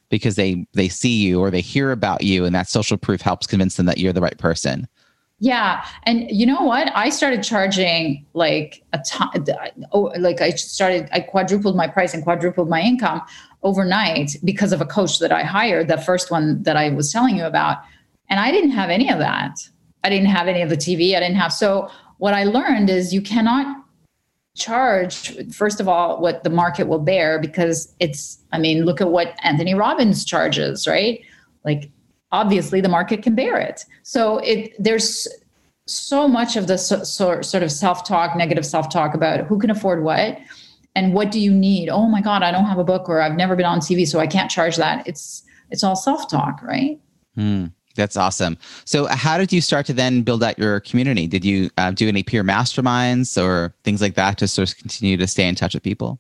[0.10, 3.48] because they they see you or they hear about you and that social proof helps
[3.48, 4.88] convince them that you're the right person
[5.44, 5.86] yeah.
[6.04, 6.90] And you know what?
[6.96, 9.46] I started charging like a ton,
[9.92, 13.22] oh, like I started, I quadrupled my price and quadrupled my income
[13.62, 17.36] overnight because of a coach that I hired, the first one that I was telling
[17.36, 17.80] you about.
[18.30, 19.60] And I didn't have any of that.
[20.06, 21.14] I didn't have any of the TV.
[21.14, 21.52] I didn't have.
[21.52, 23.84] So what I learned is you cannot
[24.56, 29.10] charge, first of all, what the market will bear because it's, I mean, look at
[29.10, 31.20] what Anthony Robbins charges, right?
[31.66, 31.92] Like
[32.34, 33.86] obviously the market can bear it.
[34.02, 35.28] So it there's
[35.86, 40.04] so much of the so, so, sort of self-talk, negative self-talk about who can afford
[40.04, 40.40] what
[40.96, 41.90] and what do you need?
[41.90, 44.20] Oh my God, I don't have a book or I've never been on TV, so
[44.20, 45.08] I can't charge that.
[45.08, 47.00] It's it's all self-talk, right?
[47.38, 48.58] Mm, that's awesome.
[48.86, 51.28] So, how did you start to then build out your community?
[51.28, 55.18] Did you uh, do any peer masterminds or things like that to sort of continue
[55.18, 56.20] to stay in touch with people?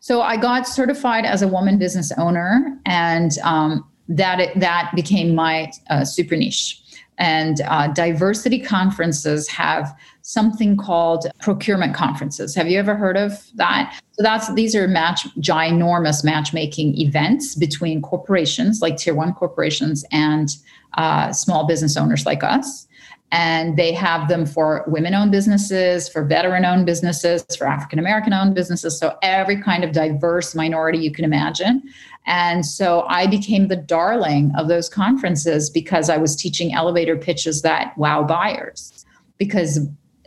[0.00, 5.34] So, I got certified as a woman business owner, and um, that it, that became
[5.34, 6.82] my uh, super niche.
[7.18, 9.92] And uh, diversity conferences have
[10.22, 12.54] something called procurement conferences.
[12.54, 13.98] Have you ever heard of that?
[14.12, 20.48] So that's these are match ginormous matchmaking events between corporations like tier one corporations and
[20.94, 22.88] uh, small business owners like us
[23.30, 28.32] and they have them for women owned businesses for veteran owned businesses for african american
[28.32, 31.82] owned businesses so every kind of diverse minority you can imagine
[32.28, 37.62] and so i became the darling of those conferences because i was teaching elevator pitches
[37.62, 39.04] that wow buyers
[39.38, 39.80] because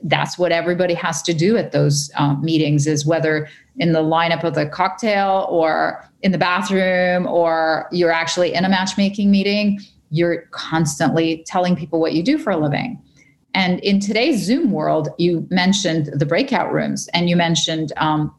[0.03, 4.43] that's what everybody has to do at those um, meetings is whether in the lineup
[4.43, 9.79] of the cocktail or in the bathroom or you're actually in a matchmaking meeting
[10.11, 13.01] you're constantly telling people what you do for a living.
[13.53, 18.33] And in today's Zoom world, you mentioned the breakout rooms and you mentioned um,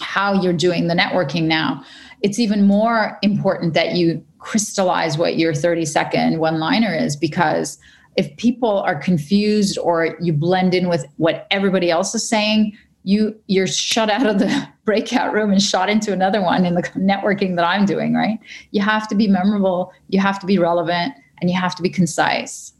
[0.00, 1.82] how you're doing the networking now.
[2.24, 7.78] It's even more important that you crystallize what your 30 second one liner is because
[8.16, 13.38] if people are confused or you blend in with what everybody else is saying, you
[13.46, 17.56] you're shut out of the breakout room and shot into another one in the networking
[17.56, 18.38] that I'm doing, right?
[18.70, 21.90] You have to be memorable, you have to be relevant, and you have to be
[21.90, 22.72] concise.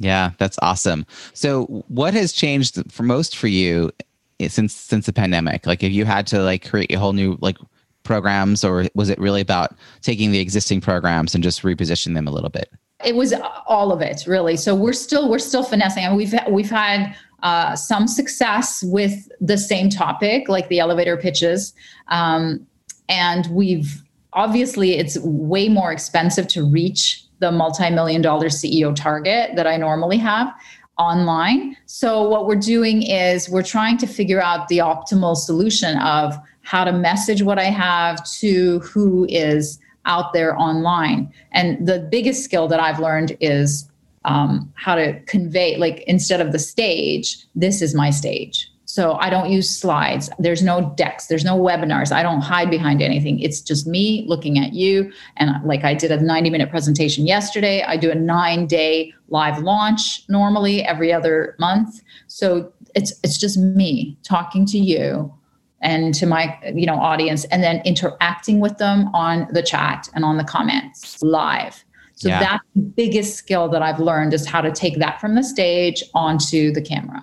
[0.00, 1.06] Yeah, that's awesome.
[1.32, 3.92] So, what has changed for most for you
[4.48, 5.64] since since the pandemic?
[5.64, 7.56] Like, if you had to like create a whole new like
[8.04, 12.30] programs, or was it really about taking the existing programs and just reposition them a
[12.30, 12.70] little bit?
[13.04, 13.34] It was
[13.66, 14.56] all of it, really.
[14.56, 16.04] So we're still we're still finessing.
[16.04, 17.14] I mean, we've we've had
[17.44, 21.74] uh, some success with the same topic, like the elevator pitches.
[22.08, 22.66] Um,
[23.08, 29.56] and we've obviously, it's way more expensive to reach the multi million dollar CEO target
[29.56, 30.54] that I normally have
[30.96, 31.76] online.
[31.84, 36.82] So, what we're doing is we're trying to figure out the optimal solution of how
[36.84, 41.32] to message what I have to who is out there online.
[41.52, 43.88] And the biggest skill that I've learned is
[44.24, 48.70] um, how to convey like instead of the stage this is my stage.
[48.86, 50.30] So i don't use slides.
[50.38, 51.26] There's no decks.
[51.26, 52.12] There's no webinars.
[52.12, 53.40] I don't hide behind anything.
[53.40, 55.12] It's just me looking at you.
[55.36, 57.82] And like i did a 90 minute presentation yesterday.
[57.82, 62.02] I do a nine day live launch normally every other month.
[62.28, 65.32] So it's it's just me talking to you
[65.84, 70.24] and to my you know audience and then interacting with them on the chat and
[70.24, 72.40] on the comments live so yeah.
[72.40, 76.02] that's the biggest skill that I've learned is how to take that from the stage
[76.14, 77.22] onto the camera.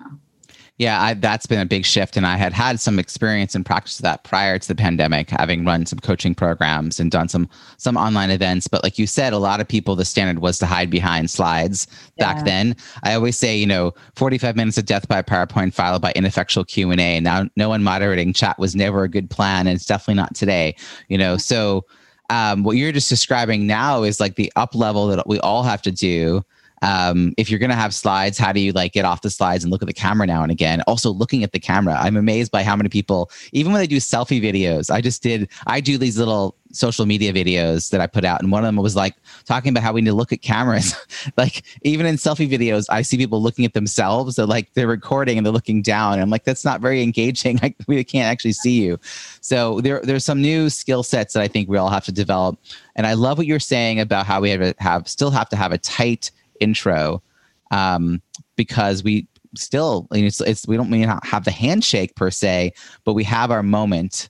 [0.82, 2.16] Yeah, I, that's been a big shift.
[2.16, 5.64] And I had had some experience and practice of that prior to the pandemic, having
[5.64, 8.66] run some coaching programs and done some some online events.
[8.66, 11.86] But like you said, a lot of people, the standard was to hide behind slides
[12.16, 12.32] yeah.
[12.32, 12.74] back then.
[13.04, 17.20] I always say, you know, 45 minutes of death by PowerPoint followed by ineffectual Q&A.
[17.20, 19.68] Now no one moderating chat was never a good plan.
[19.68, 20.74] And it's definitely not today,
[21.06, 21.86] you know, so
[22.28, 25.82] um, what you're just describing now is like the up level that we all have
[25.82, 26.42] to do
[26.82, 29.64] um, if you're going to have slides, how do you like get off the slides
[29.64, 30.82] and look at the camera now and again?
[30.88, 33.96] Also, looking at the camera, I'm amazed by how many people, even when they do
[33.96, 38.24] selfie videos, I just did, I do these little social media videos that I put
[38.24, 39.14] out, and one of them was like
[39.44, 40.96] talking about how we need to look at cameras.
[41.36, 44.36] like, even in selfie videos, I see people looking at themselves.
[44.36, 46.14] They're like, they're recording and they're looking down.
[46.14, 47.52] And I'm like, that's not very engaging.
[47.62, 48.98] Like, we can't actually see you.
[49.40, 52.58] So, there, there's some new skill sets that I think we all have to develop.
[52.96, 55.70] And I love what you're saying about how we have, have still have to have
[55.70, 57.22] a tight, intro
[57.70, 58.22] um,
[58.56, 62.72] because we still it's, it's we don't mean have the handshake per se,
[63.04, 64.28] but we have our moment,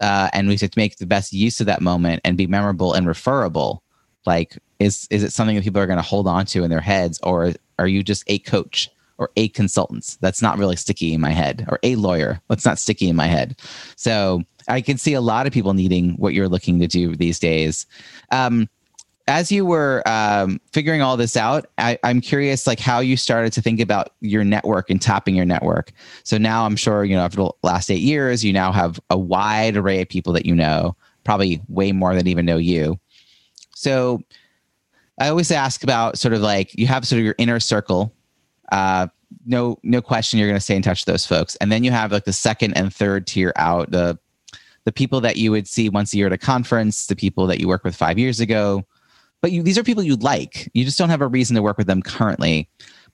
[0.00, 2.94] uh, and we have to make the best use of that moment and be memorable
[2.94, 3.82] and referable.
[4.26, 6.80] Like, is is it something that people are going to hold on to in their
[6.80, 10.16] heads, or are you just a coach or a consultant.
[10.20, 12.40] That's not really sticky in my head, or a lawyer.
[12.48, 13.58] That's not sticky in my head.
[13.96, 17.38] So I can see a lot of people needing what you're looking to do these
[17.38, 17.84] days.
[18.30, 18.68] Um,
[19.28, 23.52] as you were um, figuring all this out, I, am curious, like how you started
[23.52, 25.92] to think about your network and tapping your network.
[26.24, 29.18] So now I'm sure you know after the last eight years, you now have a
[29.18, 32.98] wide array of people that you know, probably way more than even know you.
[33.74, 34.22] So
[35.20, 38.14] I always ask about sort of like you have sort of your inner circle.
[38.72, 39.08] Uh,
[39.44, 41.90] no, no question, you're going to stay in touch with those folks, and then you
[41.90, 44.18] have like the second and third tier out the
[44.84, 47.60] the people that you would see once a year at a conference, the people that
[47.60, 48.86] you work with five years ago,
[49.40, 50.70] but you, these are people you like.
[50.74, 52.68] You just don't have a reason to work with them currently.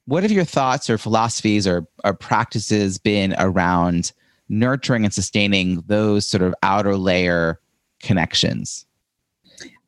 [0.06, 4.12] What have your thoughts or philosophies or, or practices been around
[4.48, 7.60] nurturing and sustaining those sort of outer layer
[8.00, 8.86] connections?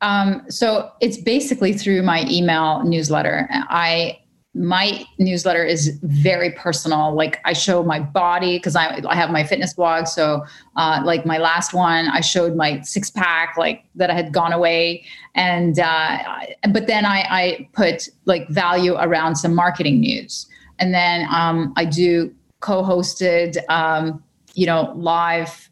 [0.01, 3.47] Um, so it's basically through my email newsletter.
[3.51, 4.19] I
[4.57, 7.13] my newsletter is very personal.
[7.13, 10.07] Like i show my body because I, I have my fitness blog.
[10.07, 14.33] So uh, like my last one i showed my six pack like that i had
[14.33, 15.05] gone away.
[15.35, 16.17] And uh,
[16.71, 20.47] but then I, I put like value around some marketing news.
[20.79, 24.23] And then um, i do co-hosted um,
[24.55, 25.69] you know live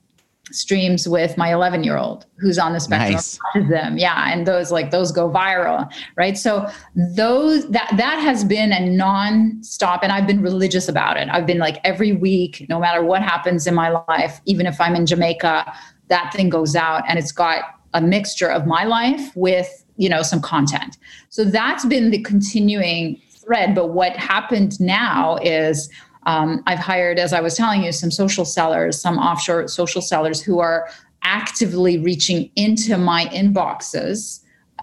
[0.52, 3.40] streams with my 11 year old who's on the spectrum nice.
[3.70, 6.38] them yeah and those like those go viral right?
[6.38, 11.28] So those that that has been a non-stop and i've been religious about it.
[11.30, 14.96] I've been like every week no matter what happens in my life even if i'm
[14.96, 15.74] in jamaica
[16.08, 17.64] that thing goes out and it's got
[17.96, 20.98] a mixture of my life with you know some content.
[21.30, 25.90] So that's been the continuing thread but what happened now is
[26.26, 30.42] um, I've hired, as I was telling you, some social sellers, some offshore social sellers
[30.42, 30.90] who are
[31.22, 34.42] actively reaching into my inboxes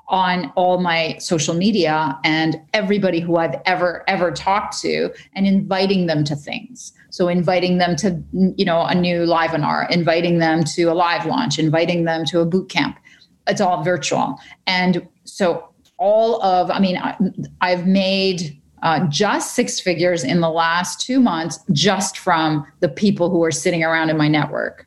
[0.09, 6.07] on all my social media and everybody who I've ever ever talked to and inviting
[6.07, 6.93] them to things.
[7.11, 11.27] So inviting them to you know a new live webinar, inviting them to a live
[11.27, 12.99] launch, inviting them to a boot camp.
[13.47, 14.39] It's all virtual.
[14.67, 17.17] And so all of I mean I,
[17.61, 23.31] I've made uh, just six figures in the last two months just from the people
[23.31, 24.87] who are sitting around in my network.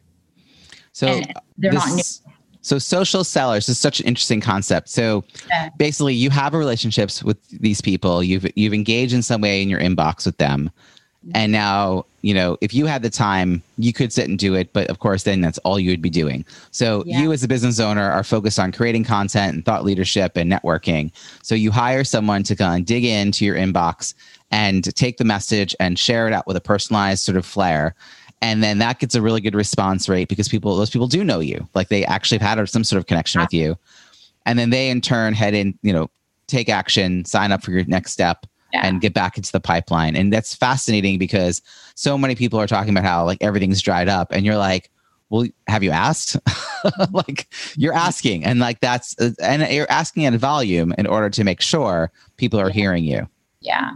[0.91, 2.31] So and they're this, not new.
[2.61, 4.89] So social sellers is such an interesting concept.
[4.89, 5.69] So yeah.
[5.77, 8.23] basically you have relationships with these people.
[8.23, 10.71] You've you've engaged in some way in your inbox with them.
[11.33, 14.71] And now, you know, if you had the time, you could sit and do it.
[14.73, 16.45] But of course, then that's all you would be doing.
[16.71, 17.21] So yeah.
[17.21, 21.11] you, as a business owner, are focused on creating content and thought leadership and networking.
[21.41, 24.13] So you hire someone to kind of dig into your inbox
[24.51, 27.95] and take the message and share it out with a personalized sort of flair.
[28.41, 31.39] And then that gets a really good response rate because people, those people do know
[31.39, 33.77] you, like they actually have had some sort of connection with you.
[34.45, 36.11] And then they in turn head in, you know,
[36.45, 38.87] take action, sign up for your next step yeah.
[38.87, 40.15] and get back into the pipeline.
[40.15, 41.61] And that's fascinating because
[41.95, 44.91] so many people are talking about how like everything's dried up, and you're like,
[45.29, 46.37] well, have you asked?
[47.11, 51.43] like you're asking, and like that's uh, and you're asking at volume in order to
[51.43, 52.73] make sure people are yeah.
[52.73, 53.27] hearing you.
[53.61, 53.91] Yeah,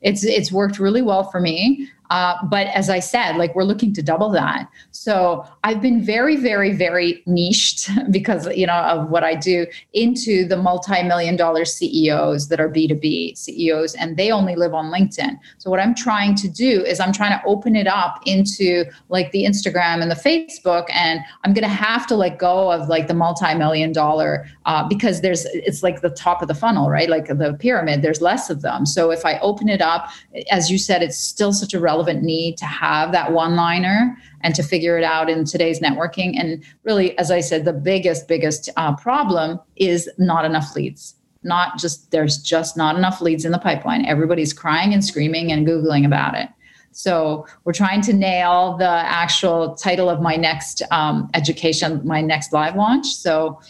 [0.00, 1.88] it's it's worked really well for me.
[2.10, 4.68] Uh, but as I said, like we're looking to double that.
[4.90, 10.46] So I've been very, very, very niched because you know of what I do into
[10.46, 15.38] the multi-million dollar CEOs that are B2B CEOs, and they only live on LinkedIn.
[15.58, 19.30] So what I'm trying to do is I'm trying to open it up into like
[19.30, 23.14] the Instagram and the Facebook, and I'm gonna have to let go of like the
[23.14, 27.08] multi-million dollar uh, because there's it's like the top of the funnel, right?
[27.08, 28.84] Like the pyramid, there's less of them.
[28.84, 30.08] So if I open it up,
[30.50, 34.16] as you said, it's still such a relevant relevant need to have that one liner
[34.40, 36.34] and to figure it out in today's networking.
[36.38, 41.14] And really, as I said, the biggest, biggest uh, problem is not enough leads.
[41.42, 44.06] Not just, there's just not enough leads in the pipeline.
[44.06, 46.48] Everybody's crying and screaming and Googling about it.
[46.92, 52.52] So we're trying to nail the actual title of my next um, education, my next
[52.52, 53.06] live launch.
[53.06, 53.60] So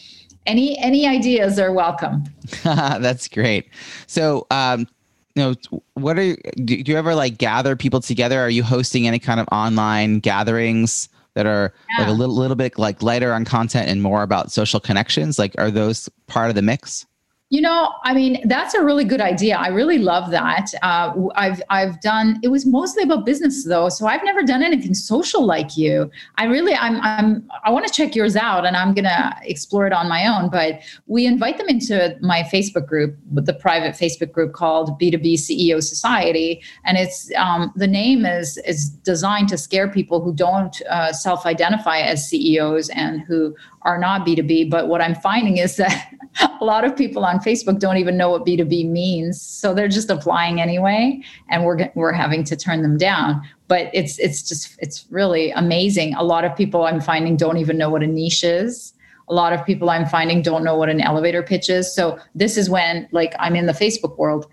[0.47, 2.25] any any ideas are welcome.
[2.64, 3.69] That's great.
[4.07, 4.88] So um,
[5.35, 8.40] you know what are do you ever like gather people together?
[8.40, 12.05] Are you hosting any kind of online gatherings that are yeah.
[12.05, 15.38] like a little little bit like lighter on content and more about social connections?
[15.38, 17.07] Like are those part of the mix
[17.51, 19.57] you know, I mean, that's a really good idea.
[19.57, 20.71] I really love that.
[20.83, 22.39] Uh, I've I've done.
[22.45, 26.09] It was mostly about business though, so I've never done anything social like you.
[26.37, 27.51] I really, I'm, I'm.
[27.65, 30.48] I want to check yours out, and I'm gonna explore it on my own.
[30.48, 35.83] But we invite them into my Facebook group, the private Facebook group called B2B CEO
[35.83, 41.13] Society, and it's um, the name is is designed to scare people who don't uh,
[41.13, 44.71] self-identify as CEOs and who are not B2B.
[44.71, 46.13] But what I'm finding is that
[46.61, 49.40] a lot of people on Facebook don't even know what B2B means.
[49.40, 51.21] So they're just applying anyway.
[51.48, 53.42] And we're, we're having to turn them down.
[53.69, 56.15] But it's, it's just, it's really amazing.
[56.15, 58.92] A lot of people I'm finding don't even know what a niche is.
[59.29, 61.94] A lot of people I'm finding don't know what an elevator pitch is.
[61.94, 64.46] So this is when, like, I'm in the Facebook world.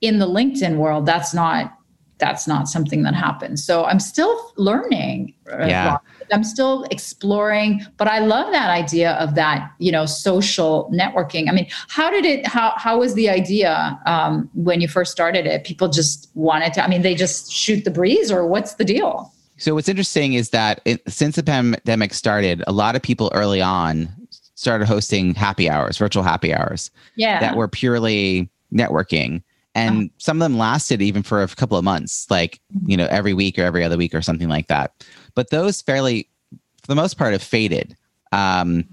[0.00, 1.78] In the LinkedIn world, that's not
[2.22, 3.64] that's not something that happens.
[3.64, 5.34] So I'm still learning.
[5.48, 5.98] Yeah.
[6.32, 11.48] I'm still exploring, but I love that idea of that, you know, social networking.
[11.48, 15.46] I mean, how did it, how, how was the idea um, when you first started
[15.46, 15.64] it?
[15.64, 19.32] People just wanted to, I mean, they just shoot the breeze or what's the deal?
[19.58, 23.60] So what's interesting is that it, since the pandemic started, a lot of people early
[23.60, 24.08] on
[24.54, 26.90] started hosting happy hours, virtual happy hours.
[27.16, 27.40] Yeah.
[27.40, 29.42] That were purely networking
[29.74, 30.14] and oh.
[30.18, 33.58] some of them lasted even for a couple of months like you know every week
[33.58, 35.04] or every other week or something like that
[35.34, 37.96] but those fairly for the most part have faded
[38.32, 38.84] um,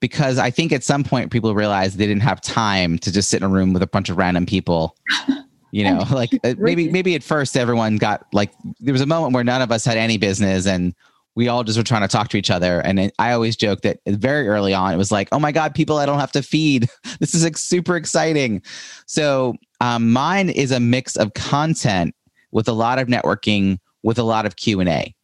[0.00, 3.38] because i think at some point people realized they didn't have time to just sit
[3.38, 4.96] in a room with a bunch of random people
[5.70, 9.34] you know like uh, maybe maybe at first everyone got like there was a moment
[9.34, 10.94] where none of us had any business and
[11.38, 12.80] we all just were trying to talk to each other.
[12.80, 15.98] And I always joke that very early on, it was like, oh my God, people
[15.98, 16.88] I don't have to feed.
[17.20, 18.60] This is like super exciting.
[19.06, 22.12] So um, mine is a mix of content
[22.50, 25.14] with a lot of networking, with a lot of Q&A.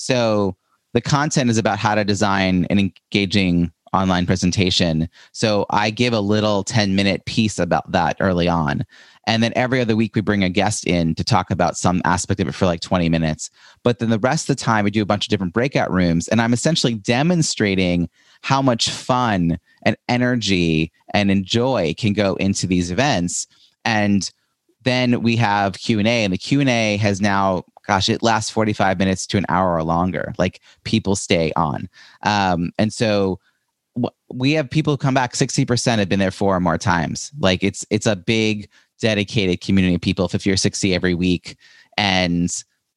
[0.00, 0.56] So
[0.94, 5.08] the content is about how to design an engaging online presentation.
[5.32, 8.84] So I give a little 10 minute piece about that early on.
[9.26, 12.40] And then every other week, we bring a guest in to talk about some aspect
[12.40, 13.50] of it for like 20 minutes.
[13.82, 16.28] But then the rest of the time, we do a bunch of different breakout rooms.
[16.28, 18.08] And I'm essentially demonstrating
[18.42, 23.46] how much fun and energy and enjoy can go into these events.
[23.84, 24.30] And
[24.82, 29.38] then we have q&a and the q&a has now gosh it lasts 45 minutes to
[29.38, 31.88] an hour or longer like people stay on.
[32.22, 33.38] Um, and so
[34.32, 37.32] we have people come back 60% have been there four or more times.
[37.38, 38.68] Like it's it's a big
[39.00, 41.56] dedicated community of people 50 or 60 every week.
[41.96, 42.50] And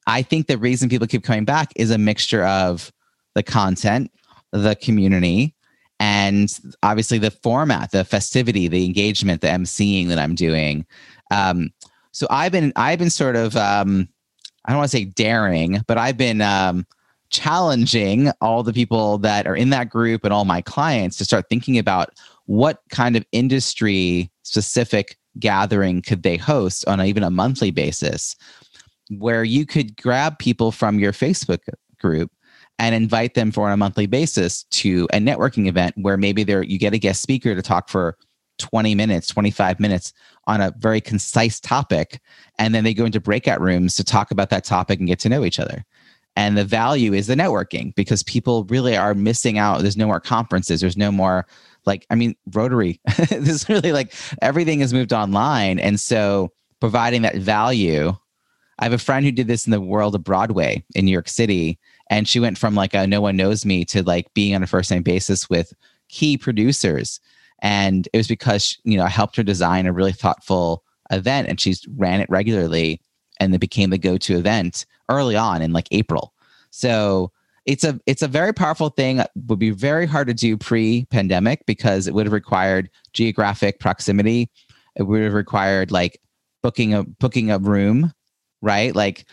[0.06, 2.92] i think the reason people keep coming back is a mixture of
[3.34, 4.10] the content
[4.52, 5.54] the community
[5.98, 10.86] and obviously the format the festivity the engagement the emceeing that i'm doing.
[11.30, 11.72] Um,
[12.12, 14.08] so i've been i've been sort of um,
[14.64, 16.86] i don't want to say daring but i've been um,
[17.30, 21.48] challenging all the people that are in that group and all my clients to start
[21.48, 22.10] thinking about
[22.46, 28.36] what kind of industry specific gathering could they host on a, even a monthly basis
[29.18, 31.58] where you could grab people from your Facebook
[32.00, 32.30] group
[32.78, 36.78] and invite them for a monthly basis to a networking event where maybe there you
[36.78, 38.16] get a guest speaker to talk for
[38.58, 40.12] 20 minutes 25 minutes
[40.46, 42.20] on a very concise topic
[42.58, 45.28] and then they go into breakout rooms to talk about that topic and get to
[45.28, 45.84] know each other.
[46.36, 49.82] And the value is the networking because people really are missing out.
[49.82, 50.80] There's no more conferences.
[50.80, 51.46] There's no more
[51.86, 52.98] like i mean rotary
[53.28, 55.78] this is really like everything has moved online.
[55.78, 56.50] And so
[56.80, 58.12] providing that value
[58.78, 61.28] i have a friend who did this in the world of broadway in new york
[61.28, 61.78] city
[62.10, 64.66] and she went from like a no one knows me to like being on a
[64.66, 65.72] first name basis with
[66.08, 67.20] key producers
[67.64, 71.60] and it was because you know i helped her design a really thoughtful event and
[71.60, 73.00] she's ran it regularly
[73.40, 76.32] and it became the go-to event early on in like april.
[76.70, 77.30] So
[77.66, 81.64] it's a it's a very powerful thing uh, would be very hard to do pre-pandemic
[81.66, 84.50] because it would have required geographic proximity.
[84.96, 86.20] It would have required like
[86.62, 88.12] booking a booking a room
[88.62, 88.94] right?
[88.94, 89.26] Like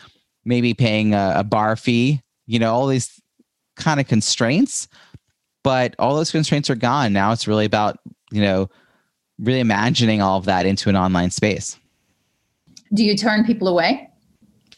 [0.44, 3.20] maybe paying a, a bar fee you know all these
[3.76, 4.88] kind of constraints.
[5.64, 7.12] But all those constraints are gone.
[7.12, 7.98] Now it's really about
[8.32, 8.68] you know
[9.38, 11.78] really imagining all of that into an online space
[12.94, 14.08] do you turn people away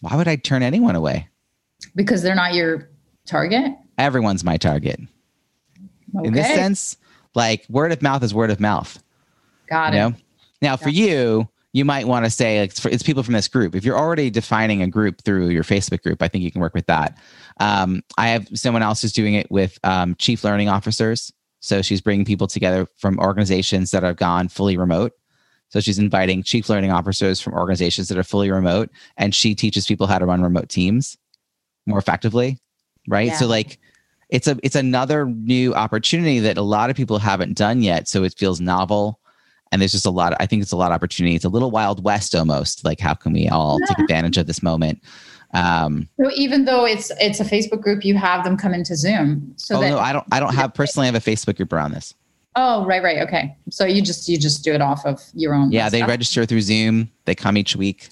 [0.01, 1.29] why would i turn anyone away
[1.95, 2.91] because they're not your
[3.27, 3.73] target?
[3.99, 5.01] Everyone's my target.
[6.17, 6.29] Okay.
[6.29, 6.97] In this sense,
[7.35, 9.03] like word of mouth is word of mouth.
[9.69, 9.97] Got it.
[9.97, 10.15] Know?
[10.63, 13.75] Now, for you, you might want to say it's, for, it's, people from this group.
[13.75, 16.75] If you're already defining a group through your Facebook group, I think you can work
[16.75, 17.19] with that.
[17.59, 21.33] Um, I have someone else who's doing it with um, chief learning officers.
[21.65, 25.13] So she's bringing people together from organizations that have gone fully remote.
[25.71, 29.87] So she's inviting chief learning officers from organizations that are fully remote, and she teaches
[29.87, 31.17] people how to run remote teams
[31.87, 32.59] more effectively
[33.09, 33.37] right yeah.
[33.37, 33.79] so like
[34.31, 38.25] it's a it's another new opportunity that a lot of people haven't done yet so
[38.25, 39.21] it feels novel
[39.71, 41.51] and there's just a lot of, i think it's a lot of opportunity it's a
[41.51, 43.87] little wild west almost like how can we all yeah.
[43.87, 45.03] take advantage of this moment
[45.55, 49.53] um, so even though it's it's a facebook group you have them come into zoom
[49.57, 51.93] so oh that, no i don't i don't have personally have a facebook group around
[51.93, 52.15] this.
[52.57, 53.19] Oh right right.
[53.19, 53.57] Okay.
[53.71, 56.09] So you just you just do it off of your own yeah they stuff.
[56.09, 57.11] register through zoom.
[57.25, 58.11] They come each week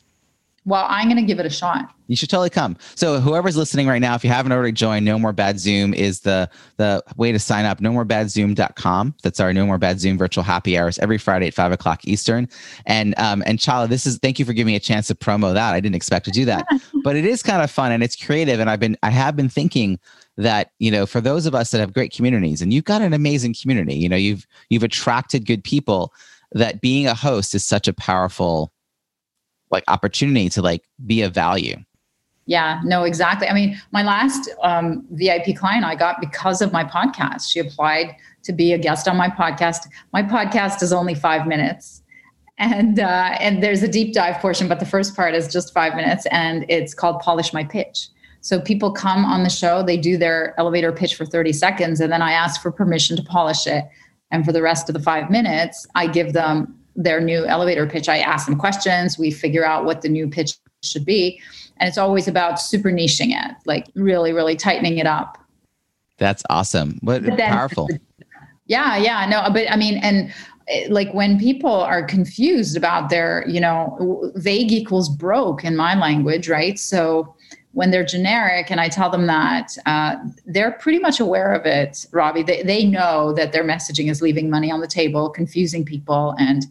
[0.64, 1.92] Well, I'm going to give it a shot.
[2.06, 2.76] You should totally come.
[2.94, 6.20] So whoever's listening right now, if you haven't already joined, No More Bad Zoom is
[6.20, 7.80] the the way to sign up.
[7.80, 9.14] No More Bad Zoom.com.
[9.22, 12.48] That's our No More Bad Zoom virtual happy hours every Friday at five o'clock Eastern.
[12.86, 15.54] And um and Chala, this is thank you for giving me a chance to promo
[15.54, 15.74] that.
[15.74, 16.66] I didn't expect to do that,
[17.02, 18.60] but it is kind of fun and it's creative.
[18.60, 19.98] And I've been I have been thinking
[20.36, 23.12] that you know for those of us that have great communities and you've got an
[23.12, 26.10] amazing community you know you've you've attracted good people
[26.52, 28.72] that being a host is such a powerful
[29.72, 31.76] like opportunity to like be of value.
[32.46, 33.48] Yeah no exactly.
[33.48, 37.50] I mean my last um, vip client i got because of my podcast.
[37.50, 38.14] She applied
[38.44, 39.88] to be a guest on my podcast.
[40.12, 42.02] My podcast is only five minutes.
[42.58, 45.94] And uh, and there's a deep dive portion but the first part is just five
[45.96, 48.08] minutes and it's called polish my pitch.
[48.40, 52.12] So people come on the show they do their elevator pitch for 30 seconds and
[52.12, 53.84] then i ask for permission to polish it.
[54.32, 58.08] And for the rest of the five minutes i give them their new elevator pitch.
[58.08, 59.18] I ask them questions.
[59.18, 61.40] We figure out what the new pitch should be.
[61.78, 65.38] And it's always about super niching it, like really, really tightening it up.
[66.18, 66.98] That's awesome.
[67.02, 67.88] What then, powerful.
[68.66, 69.26] Yeah, yeah.
[69.26, 70.32] No, but I mean, and
[70.68, 75.94] eh, like when people are confused about their, you know, vague equals broke in my
[75.94, 76.78] language, right?
[76.78, 77.34] So
[77.72, 80.16] when they're generic and I tell them that, uh,
[80.46, 82.42] they're pretty much aware of it, Robbie.
[82.42, 86.66] They, they know that their messaging is leaving money on the table, confusing people, and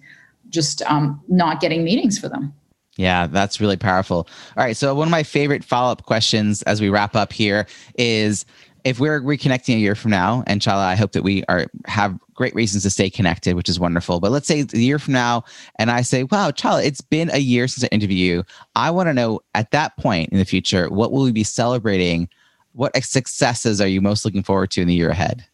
[0.50, 2.54] just um, not getting meetings for them.
[2.98, 4.28] Yeah, that's really powerful.
[4.58, 4.76] All right.
[4.76, 7.66] So, one of my favorite follow up questions as we wrap up here
[7.98, 8.46] is
[8.84, 12.56] if we're reconnecting a year from now, Chala, I hope that we are have great
[12.56, 14.20] reasons to stay connected, which is wonderful.
[14.20, 15.44] But let's say a year from now,
[15.76, 18.44] and I say, "Wow, Chala, it's been a year since I interviewed you."
[18.76, 22.28] I want to know at that point in the future, what will we be celebrating?
[22.74, 25.46] What successes are you most looking forward to in the year ahead?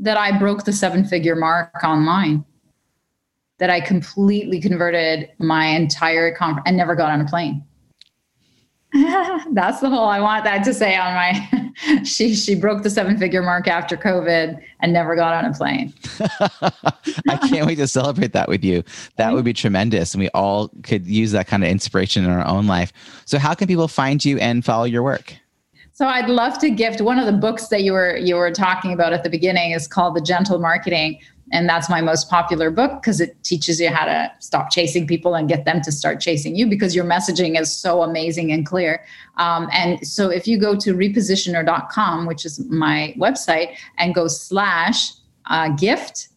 [0.00, 2.44] That I broke the seven-figure mark online.
[3.58, 7.62] That I completely converted my entire conference and never got on a plane.
[9.52, 11.68] That's the whole I want that to say on my
[12.04, 15.92] she she broke the seven figure mark after COVID and never got on a plane.
[17.28, 18.82] I can't wait to celebrate that with you.
[19.16, 20.14] That would be tremendous.
[20.14, 22.92] And we all could use that kind of inspiration in our own life.
[23.24, 25.36] So how can people find you and follow your work?
[25.92, 28.92] So I'd love to gift one of the books that you were you were talking
[28.92, 31.20] about at the beginning is called The Gentle Marketing
[31.52, 35.34] and that's my most popular book because it teaches you how to stop chasing people
[35.34, 39.04] and get them to start chasing you because your messaging is so amazing and clear.
[39.36, 45.12] Um, and so if you go to repositioner.com which is my website and go slash
[45.46, 46.28] uh, gift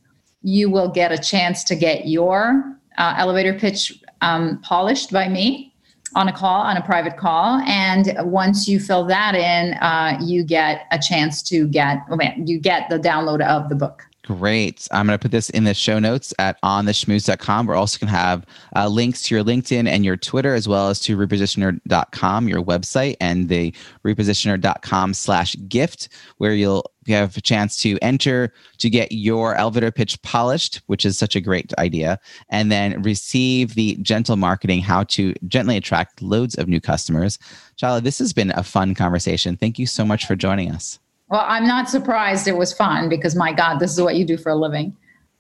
[0.44, 5.76] you will get a chance to get your uh, elevator pitch um, polished by me
[6.16, 7.62] on a call on a private call.
[7.62, 12.00] And once you fill that in uh, you get a chance to get
[12.38, 14.06] you get the download of the book
[14.38, 14.88] Great.
[14.92, 17.66] I'm going to put this in the show notes at ontheschmooze.com.
[17.66, 18.46] We're also going to have
[18.78, 23.18] uh, links to your LinkedIn and your Twitter, as well as to repositioner.com, your website,
[23.20, 23.74] and the
[24.06, 26.08] repositioner.com slash gift,
[26.38, 31.18] where you'll have a chance to enter to get your elevator pitch polished, which is
[31.18, 32.18] such a great idea,
[32.48, 37.38] and then receive the gentle marketing, how to gently attract loads of new customers.
[37.76, 39.58] Chala, this has been a fun conversation.
[39.58, 41.01] Thank you so much for joining us.
[41.32, 44.36] Well, I'm not surprised it was fun because my God, this is what you do
[44.36, 44.98] for a living.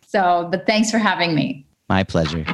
[0.07, 1.65] So, but thanks for having me.
[1.89, 2.45] My pleasure.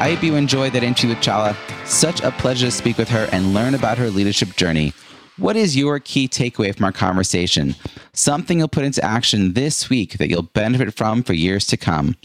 [0.00, 1.56] I hope you enjoyed that interview with Chala.
[1.86, 4.92] Such a pleasure to speak with her and learn about her leadership journey.
[5.38, 7.74] What is your key takeaway from our conversation?
[8.12, 12.16] Something you'll put into action this week that you'll benefit from for years to come.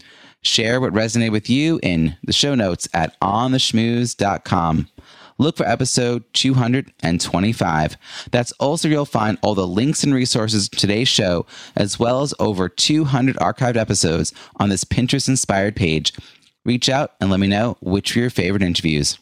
[0.42, 4.88] Share what resonated with you in the show notes at ontheschmooze.com
[5.38, 7.96] look for episode 225.
[8.30, 12.22] That's also where you'll find all the links and resources to today's show, as well
[12.22, 16.12] as over 200 archived episodes on this Pinterest inspired page.
[16.64, 19.18] Reach out and let me know which are your favorite interviews.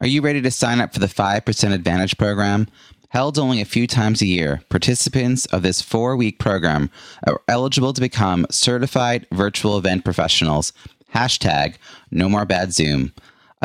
[0.00, 2.68] Are you ready to sign up for the 5% Advantage program?
[3.10, 6.90] Held only a few times a year, participants of this four week program
[7.26, 10.72] are eligible to become certified virtual event professionals.
[11.14, 11.76] Hashtag
[12.10, 13.12] no more bad Zoom.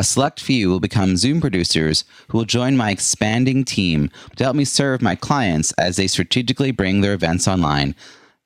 [0.02, 4.56] A select few will become Zoom producers who will join my expanding team to help
[4.56, 7.94] me serve my clients as they strategically bring their events online.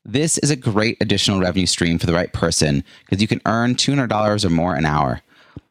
[0.05, 3.75] This is a great additional revenue stream for the right person because you can earn
[3.75, 5.23] $200 or more an hour.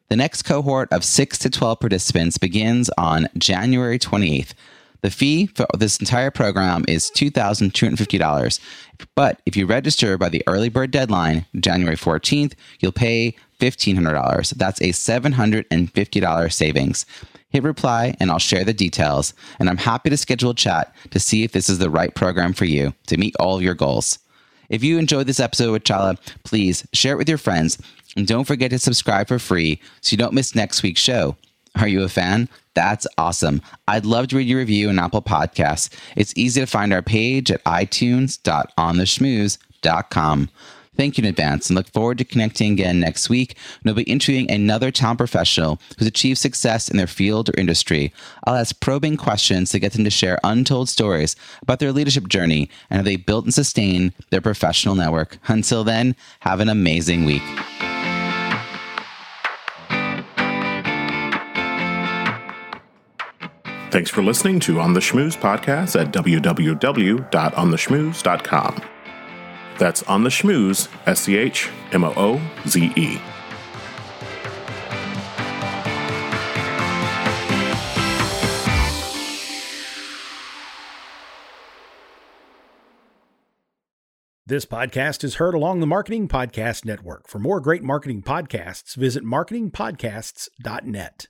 [0.08, 4.54] The next cohort of 6 to 12 participants begins on January 28th.
[5.02, 8.60] The fee for this entire program is $2,250.
[9.14, 14.50] But if you register by the early bird deadline, January 14th, you'll pay $1,500.
[14.50, 17.06] That's a $750 savings.
[17.50, 19.34] Hit reply and I'll share the details.
[19.58, 22.52] And I'm happy to schedule a chat to see if this is the right program
[22.52, 24.18] for you to meet all of your goals.
[24.68, 27.78] If you enjoyed this episode with Chala, please share it with your friends.
[28.16, 31.36] And don't forget to subscribe for free so you don't miss next week's show.
[31.76, 32.48] Are you a fan?
[32.74, 33.62] That's awesome.
[33.86, 35.90] I'd love to read your review on Apple Podcasts.
[36.16, 40.50] It's easy to find our page at itunes.ontheschmooze.com.
[40.96, 43.56] Thank you in advance and look forward to connecting again next week.
[43.82, 48.12] And I'll be interviewing another talent professional who's achieved success in their field or industry.
[48.44, 52.70] I'll ask probing questions to get them to share untold stories about their leadership journey
[52.90, 55.38] and how they built and sustained their professional network.
[55.48, 57.42] Until then, have an amazing week.
[63.90, 68.95] Thanks for listening to On the Schmooze podcast at www.ontheschmooze.com.
[69.78, 73.20] That's On the Schmooze, S C H M O O Z E.
[84.48, 87.26] This podcast is heard along the Marketing Podcast Network.
[87.26, 91.24] For more great marketing podcasts, visit marketingpodcasts.net.